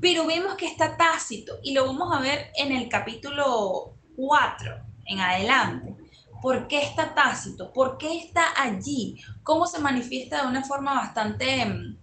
Pero 0.00 0.26
vemos 0.26 0.56
que 0.56 0.66
está 0.66 0.96
tácito 0.96 1.60
y 1.62 1.74
lo 1.74 1.86
vamos 1.86 2.12
a 2.12 2.20
ver 2.20 2.50
en 2.56 2.72
el 2.72 2.88
capítulo 2.88 3.94
4 4.16 4.76
en 5.06 5.20
adelante. 5.20 5.94
¿Por 6.42 6.66
qué 6.66 6.82
está 6.82 7.14
tácito? 7.14 7.72
¿Por 7.72 7.98
qué 7.98 8.18
está 8.18 8.46
allí? 8.60 9.16
¿Cómo 9.44 9.68
se 9.68 9.78
manifiesta 9.78 10.42
de 10.42 10.48
una 10.48 10.64
forma 10.64 10.94
bastante... 10.94 11.96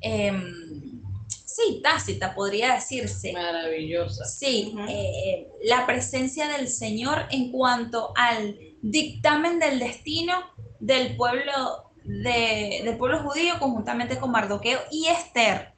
em, 0.00 1.02
sí, 1.44 1.80
tácita, 1.82 2.34
podría 2.34 2.74
decirse. 2.74 3.32
Maravillosa. 3.32 4.24
Sí, 4.24 4.72
Ujú. 4.74 4.84
eh, 4.88 5.48
la 5.64 5.86
presencia 5.86 6.48
del 6.48 6.68
Señor 6.68 7.26
en 7.30 7.50
cuanto 7.52 8.12
al 8.16 8.58
dictamen 8.82 9.58
del 9.58 9.78
destino 9.78 10.34
del 10.78 11.16
pueblo, 11.16 11.90
de- 12.04 12.80
del 12.84 12.96
pueblo 12.96 13.18
judío 13.22 13.58
conjuntamente 13.58 14.18
con 14.18 14.30
Mardoqueo 14.30 14.80
y 14.90 15.06
Esther. 15.06 15.72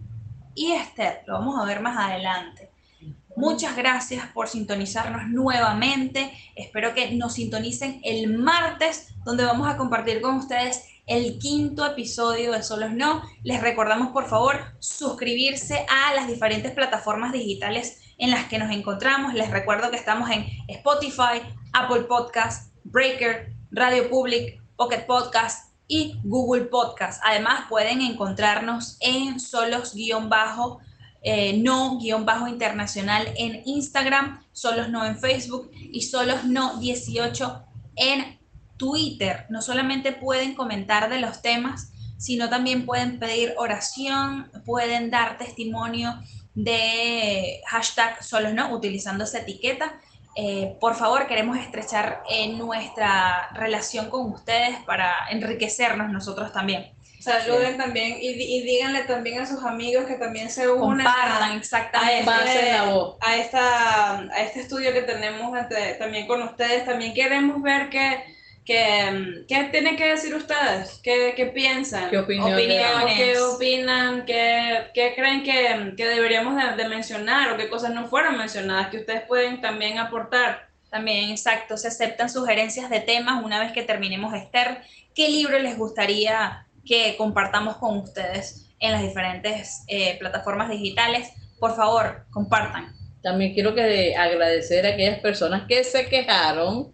Y 0.54 0.72
Esther, 0.72 1.22
lo 1.26 1.34
vamos 1.34 1.60
a 1.60 1.64
ver 1.64 1.80
más 1.80 1.96
adelante. 1.98 2.70
Muchas 3.34 3.74
gracias 3.74 4.26
por 4.34 4.46
sintonizarnos 4.48 5.26
nuevamente. 5.28 6.30
Espero 6.54 6.94
que 6.94 7.10
nos 7.12 7.32
sintonicen 7.34 8.00
el 8.04 8.28
martes, 8.36 9.14
donde 9.24 9.44
vamos 9.44 9.66
a 9.68 9.78
compartir 9.78 10.20
con 10.20 10.36
ustedes 10.36 10.84
el 11.12 11.38
quinto 11.38 11.84
episodio 11.84 12.52
de 12.52 12.62
Solos 12.62 12.92
No. 12.92 13.22
Les 13.42 13.60
recordamos, 13.60 14.12
por 14.12 14.28
favor, 14.28 14.74
suscribirse 14.78 15.84
a 15.90 16.14
las 16.14 16.26
diferentes 16.26 16.72
plataformas 16.72 17.32
digitales 17.32 18.00
en 18.16 18.30
las 18.30 18.46
que 18.46 18.58
nos 18.58 18.70
encontramos. 18.70 19.34
Les 19.34 19.50
recuerdo 19.50 19.90
que 19.90 19.98
estamos 19.98 20.30
en 20.30 20.46
Spotify, 20.68 21.42
Apple 21.74 22.04
Podcast, 22.04 22.72
Breaker, 22.84 23.52
Radio 23.70 24.08
Public, 24.08 24.62
Pocket 24.76 25.04
Podcast 25.06 25.74
y 25.86 26.18
Google 26.24 26.64
Podcast. 26.64 27.20
Además, 27.26 27.66
pueden 27.68 28.00
encontrarnos 28.00 28.96
en 29.00 29.38
solos-bajo 29.38 30.80
eh, 31.22 31.58
no 31.58 31.98
guion 31.98 32.24
bajo 32.24 32.48
internacional 32.48 33.28
en 33.36 33.60
Instagram, 33.66 34.42
solos 34.52 34.88
no 34.88 35.04
en 35.04 35.18
Facebook 35.18 35.70
y 35.74 36.00
solos 36.00 36.44
no 36.44 36.78
18 36.78 37.64
en 37.96 38.41
Twitter. 38.82 39.46
No 39.48 39.60
solamente 39.62 40.10
pueden 40.12 40.54
comentar 40.54 41.08
de 41.08 41.20
los 41.20 41.40
temas, 41.40 41.92
sino 42.18 42.48
también 42.48 42.84
pueden 42.84 43.18
pedir 43.20 43.54
oración, 43.56 44.50
pueden 44.64 45.10
dar 45.10 45.38
testimonio 45.38 46.08
de 46.54 47.60
hashtag 47.66 48.22
solos 48.24 48.52
no 48.54 48.72
utilizando 48.72 49.24
esa 49.24 49.38
etiqueta. 49.38 49.86
Eh, 50.34 50.76
por 50.80 50.94
favor, 50.94 51.26
queremos 51.26 51.58
estrechar 51.58 52.22
eh, 52.28 52.48
nuestra 52.48 53.50
relación 53.54 54.10
con 54.10 54.32
ustedes 54.32 54.76
para 54.86 55.14
enriquecernos 55.30 56.10
nosotros 56.10 56.52
también. 56.52 56.92
Saluden 57.20 57.76
también 57.78 58.18
y, 58.20 58.30
y 58.30 58.62
díganle 58.64 59.02
también 59.04 59.40
a 59.40 59.46
sus 59.46 59.62
amigos 59.62 60.06
que 60.06 60.14
también 60.14 60.50
se 60.50 60.68
unan 60.68 61.06
Compartan, 61.06 61.42
a, 61.50 61.52
a 61.52 61.56
exactamente. 61.56 62.72
La 62.72 62.84
voz. 62.92 63.16
a, 63.20 63.36
esta, 63.36 64.18
a 64.18 64.40
este 64.40 64.60
estudio 64.62 64.92
que 64.92 65.02
tenemos 65.02 65.56
entre- 65.56 65.94
también 65.94 66.26
con 66.26 66.42
ustedes. 66.42 66.84
También 66.84 67.14
queremos 67.14 67.62
ver 67.62 67.90
qué, 67.90 68.24
qué, 68.64 69.44
qué 69.48 69.64
tienen 69.64 69.96
que 69.96 70.10
decir 70.10 70.34
ustedes, 70.34 71.00
qué, 71.02 71.34
qué 71.36 71.46
piensan. 71.46 72.10
¿Qué 72.10 72.18
opinión 72.18 72.52
Opiniones. 72.52 73.16
¿Qué 73.16 73.38
opinan? 73.38 74.24
¿Qué, 74.24 74.90
qué 74.94 75.14
creen 75.14 75.42
que, 75.42 75.94
que 75.96 76.06
deberíamos 76.06 76.56
de, 76.56 76.82
de 76.82 76.88
mencionar 76.88 77.52
o 77.52 77.56
qué 77.56 77.68
cosas 77.68 77.92
no 77.92 78.06
fueron 78.06 78.38
mencionadas 78.38 78.88
que 78.88 78.98
ustedes 78.98 79.22
pueden 79.22 79.60
también 79.60 79.98
aportar? 79.98 80.68
También, 80.90 81.30
exacto, 81.30 81.78
se 81.78 81.88
aceptan 81.88 82.28
sugerencias 82.28 82.90
de 82.90 83.00
temas 83.00 83.42
una 83.42 83.58
vez 83.58 83.72
que 83.72 83.82
terminemos 83.82 84.34
Esther. 84.34 84.82
¿Qué 85.14 85.28
libro 85.28 85.58
les 85.58 85.78
gustaría 85.78 86.66
que 86.84 87.16
compartamos 87.16 87.78
con 87.78 87.96
ustedes 87.96 88.68
en 88.78 88.92
las 88.92 89.02
diferentes 89.02 89.84
eh, 89.88 90.18
plataformas 90.18 90.68
digitales? 90.68 91.30
Por 91.58 91.74
favor, 91.76 92.26
compartan. 92.30 92.94
También 93.22 93.54
quiero 93.54 93.74
que 93.74 94.14
agradecer 94.14 94.84
a 94.84 94.90
aquellas 94.90 95.20
personas 95.20 95.62
que 95.66 95.82
se 95.82 96.06
quejaron. 96.08 96.92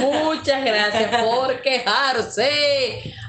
Muchas 0.00 0.64
gracias 0.64 1.22
por 1.22 1.60
quejarse. 1.62 2.48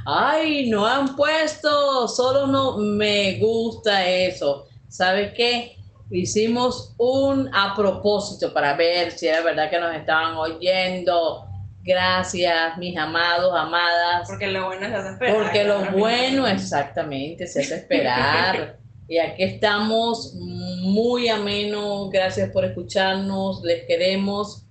Ay, 0.05 0.69
no 0.69 0.85
han 0.85 1.15
puesto, 1.15 2.07
solo 2.07 2.47
no 2.47 2.77
me 2.77 3.37
gusta 3.39 4.07
eso. 4.07 4.67
¿Sabes 4.87 5.33
qué? 5.35 5.79
hicimos 6.11 6.93
un 6.97 7.49
a 7.53 7.75
propósito 7.75 8.53
para 8.53 8.73
ver 8.75 9.11
si 9.11 9.27
era 9.27 9.41
verdad 9.41 9.69
que 9.69 9.79
nos 9.79 9.95
estaban 9.95 10.35
oyendo. 10.35 11.45
Gracias, 11.83 12.77
mis 12.77 12.97
amados, 12.97 13.53
amadas. 13.55 14.27
Porque 14.27 14.47
lo 14.47 14.65
bueno 14.65 14.87
se 14.87 14.95
hace 14.95 15.09
esperar. 15.11 15.35
Porque 15.35 15.63
lo 15.63 15.91
bueno 15.91 16.47
exactamente 16.47 17.47
se 17.47 17.61
hace 17.61 17.75
esperar. 17.75 18.77
y 19.07 19.17
aquí 19.17 19.43
estamos 19.43 20.33
muy 20.35 21.29
ameno. 21.29 22.09
Gracias 22.09 22.49
por 22.51 22.65
escucharnos. 22.65 23.61
Les 23.63 23.85
queremos. 23.85 24.65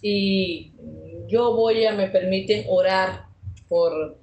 Y 0.00 0.72
yo 1.28 1.54
voy 1.54 1.84
a, 1.86 1.92
me 1.92 2.08
permiten 2.08 2.64
orar 2.68 3.26
por, 3.68 4.18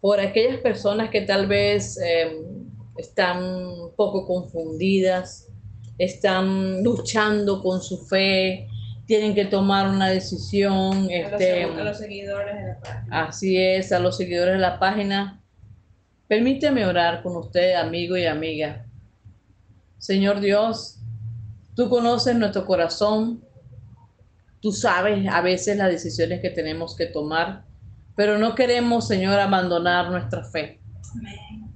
por 0.00 0.20
aquellas 0.20 0.58
personas 0.58 1.10
que 1.10 1.22
tal 1.22 1.46
vez 1.46 1.98
eh, 2.00 2.42
están 2.96 3.42
un 3.44 3.94
poco 3.96 4.26
confundidas, 4.26 5.48
están 5.98 6.82
luchando 6.82 7.62
con 7.62 7.82
su 7.82 7.98
fe, 8.06 8.68
tienen 9.06 9.34
que 9.34 9.44
tomar 9.44 9.88
una 9.88 10.08
decisión. 10.08 11.08
A 11.10 11.30
los, 11.30 11.40
Este, 11.40 11.64
a 11.64 11.84
los 11.84 11.98
seguidores 11.98 12.56
de 12.56 12.62
la 12.68 12.80
página. 12.80 13.26
Así 13.26 13.56
es, 13.56 13.92
a 13.92 13.98
los 13.98 14.16
seguidores 14.16 14.54
de 14.54 14.60
la 14.60 14.78
página. 14.78 15.42
Permíteme 16.28 16.86
orar 16.86 17.22
con 17.22 17.36
usted, 17.36 17.74
amigo 17.74 18.16
y 18.16 18.26
amiga. 18.26 18.86
Señor 19.98 20.40
Dios, 20.40 21.00
tú 21.74 21.90
conoces 21.90 22.36
nuestro 22.36 22.64
corazón, 22.64 23.44
tú 24.60 24.72
sabes 24.72 25.26
a 25.28 25.40
veces 25.40 25.76
las 25.76 25.90
decisiones 25.90 26.40
que 26.40 26.50
tenemos 26.50 26.96
que 26.96 27.06
tomar, 27.06 27.64
pero 28.14 28.38
no 28.38 28.54
queremos, 28.54 29.08
Señor, 29.08 29.38
abandonar 29.38 30.10
nuestra 30.10 30.44
fe. 30.44 30.80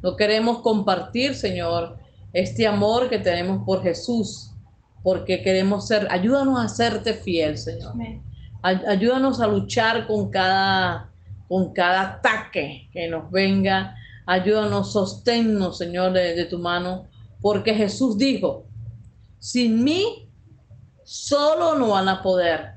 No 0.03 0.17
queremos 0.17 0.61
compartir, 0.61 1.35
Señor, 1.35 1.99
este 2.33 2.67
amor 2.67 3.09
que 3.09 3.19
tenemos 3.19 3.65
por 3.65 3.83
Jesús, 3.83 4.51
porque 5.03 5.43
queremos 5.43 5.87
ser, 5.87 6.07
ayúdanos 6.11 6.63
a 6.63 6.69
serte 6.69 7.15
fiel, 7.15 7.57
Señor. 7.57 7.95
Ayúdanos 8.63 9.41
a 9.41 9.47
luchar 9.47 10.07
con 10.07 10.31
cada, 10.31 11.11
con 11.49 11.73
cada 11.73 12.03
ataque 12.03 12.89
que 12.93 13.09
nos 13.09 13.31
venga. 13.31 13.95
Ayúdanos, 14.27 14.93
sosténnos, 14.93 15.79
Señor, 15.79 16.13
de, 16.13 16.35
de 16.35 16.45
tu 16.47 16.59
mano, 16.59 17.07
porque 17.41 17.75
Jesús 17.75 18.17
dijo, 18.17 18.65
sin 19.39 19.85
mí 19.85 20.31
solo 21.05 21.79
no 21.79 21.91
van 21.91 22.09
a 22.09 22.23
poder. 22.23 22.74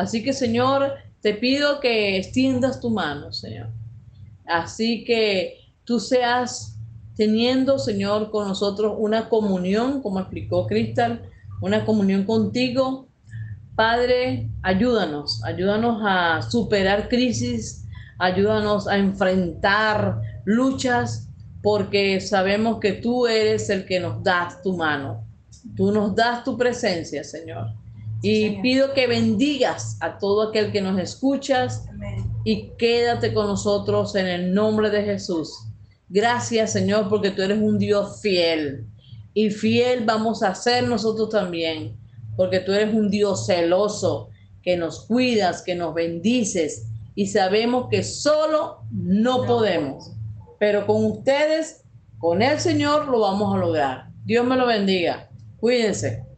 Así 0.00 0.22
que, 0.22 0.32
Señor, 0.32 0.94
te 1.20 1.34
pido 1.34 1.78
que 1.78 2.16
extiendas 2.16 2.80
tu 2.80 2.88
mano, 2.88 3.34
Señor. 3.34 3.68
Así 4.46 5.04
que 5.04 5.58
tú 5.84 6.00
seas 6.00 6.78
teniendo, 7.16 7.78
Señor, 7.78 8.30
con 8.30 8.48
nosotros 8.48 8.94
una 8.96 9.28
comunión, 9.28 10.00
como 10.00 10.20
explicó 10.20 10.66
Cristal, 10.66 11.28
una 11.60 11.84
comunión 11.84 12.24
contigo. 12.24 13.08
Padre, 13.76 14.48
ayúdanos, 14.62 15.44
ayúdanos 15.44 16.00
a 16.02 16.40
superar 16.40 17.10
crisis, 17.10 17.84
ayúdanos 18.18 18.88
a 18.88 18.96
enfrentar 18.96 20.22
luchas, 20.46 21.28
porque 21.62 22.20
sabemos 22.20 22.80
que 22.80 22.94
tú 22.94 23.26
eres 23.26 23.68
el 23.68 23.84
que 23.84 24.00
nos 24.00 24.24
das 24.24 24.62
tu 24.62 24.78
mano. 24.78 25.26
Tú 25.76 25.92
nos 25.92 26.14
das 26.16 26.42
tu 26.42 26.56
presencia, 26.56 27.22
Señor. 27.22 27.79
Y 28.22 28.42
Señor. 28.42 28.62
pido 28.62 28.94
que 28.94 29.06
bendigas 29.06 29.96
a 30.00 30.18
todo 30.18 30.48
aquel 30.48 30.72
que 30.72 30.82
nos 30.82 30.98
escuchas, 30.98 31.86
Amén. 31.88 32.30
y 32.44 32.70
quédate 32.78 33.32
con 33.32 33.46
nosotros 33.46 34.14
en 34.14 34.26
el 34.26 34.54
nombre 34.54 34.90
de 34.90 35.02
Jesús. 35.02 35.66
Gracias, 36.08 36.72
Señor, 36.72 37.08
porque 37.08 37.30
tú 37.30 37.42
eres 37.42 37.58
un 37.58 37.78
Dios 37.78 38.20
fiel. 38.20 38.86
Y 39.32 39.50
fiel 39.50 40.04
vamos 40.04 40.42
a 40.42 40.54
ser 40.54 40.88
nosotros 40.88 41.30
también, 41.30 41.96
porque 42.36 42.60
tú 42.60 42.72
eres 42.72 42.92
un 42.92 43.10
Dios 43.10 43.46
celoso, 43.46 44.28
que 44.62 44.76
nos 44.76 45.06
cuidas, 45.06 45.62
que 45.62 45.74
nos 45.74 45.94
bendices. 45.94 46.86
Y 47.14 47.26
sabemos 47.28 47.86
que 47.90 48.02
solo 48.02 48.80
no 48.90 49.46
podemos, 49.46 50.12
pero 50.58 50.86
con 50.86 51.04
ustedes, 51.04 51.84
con 52.18 52.42
el 52.42 52.58
Señor, 52.60 53.08
lo 53.08 53.20
vamos 53.20 53.54
a 53.54 53.58
lograr. 53.58 54.10
Dios 54.24 54.44
me 54.44 54.56
lo 54.56 54.66
bendiga. 54.66 55.30
Cuídense. 55.58 56.29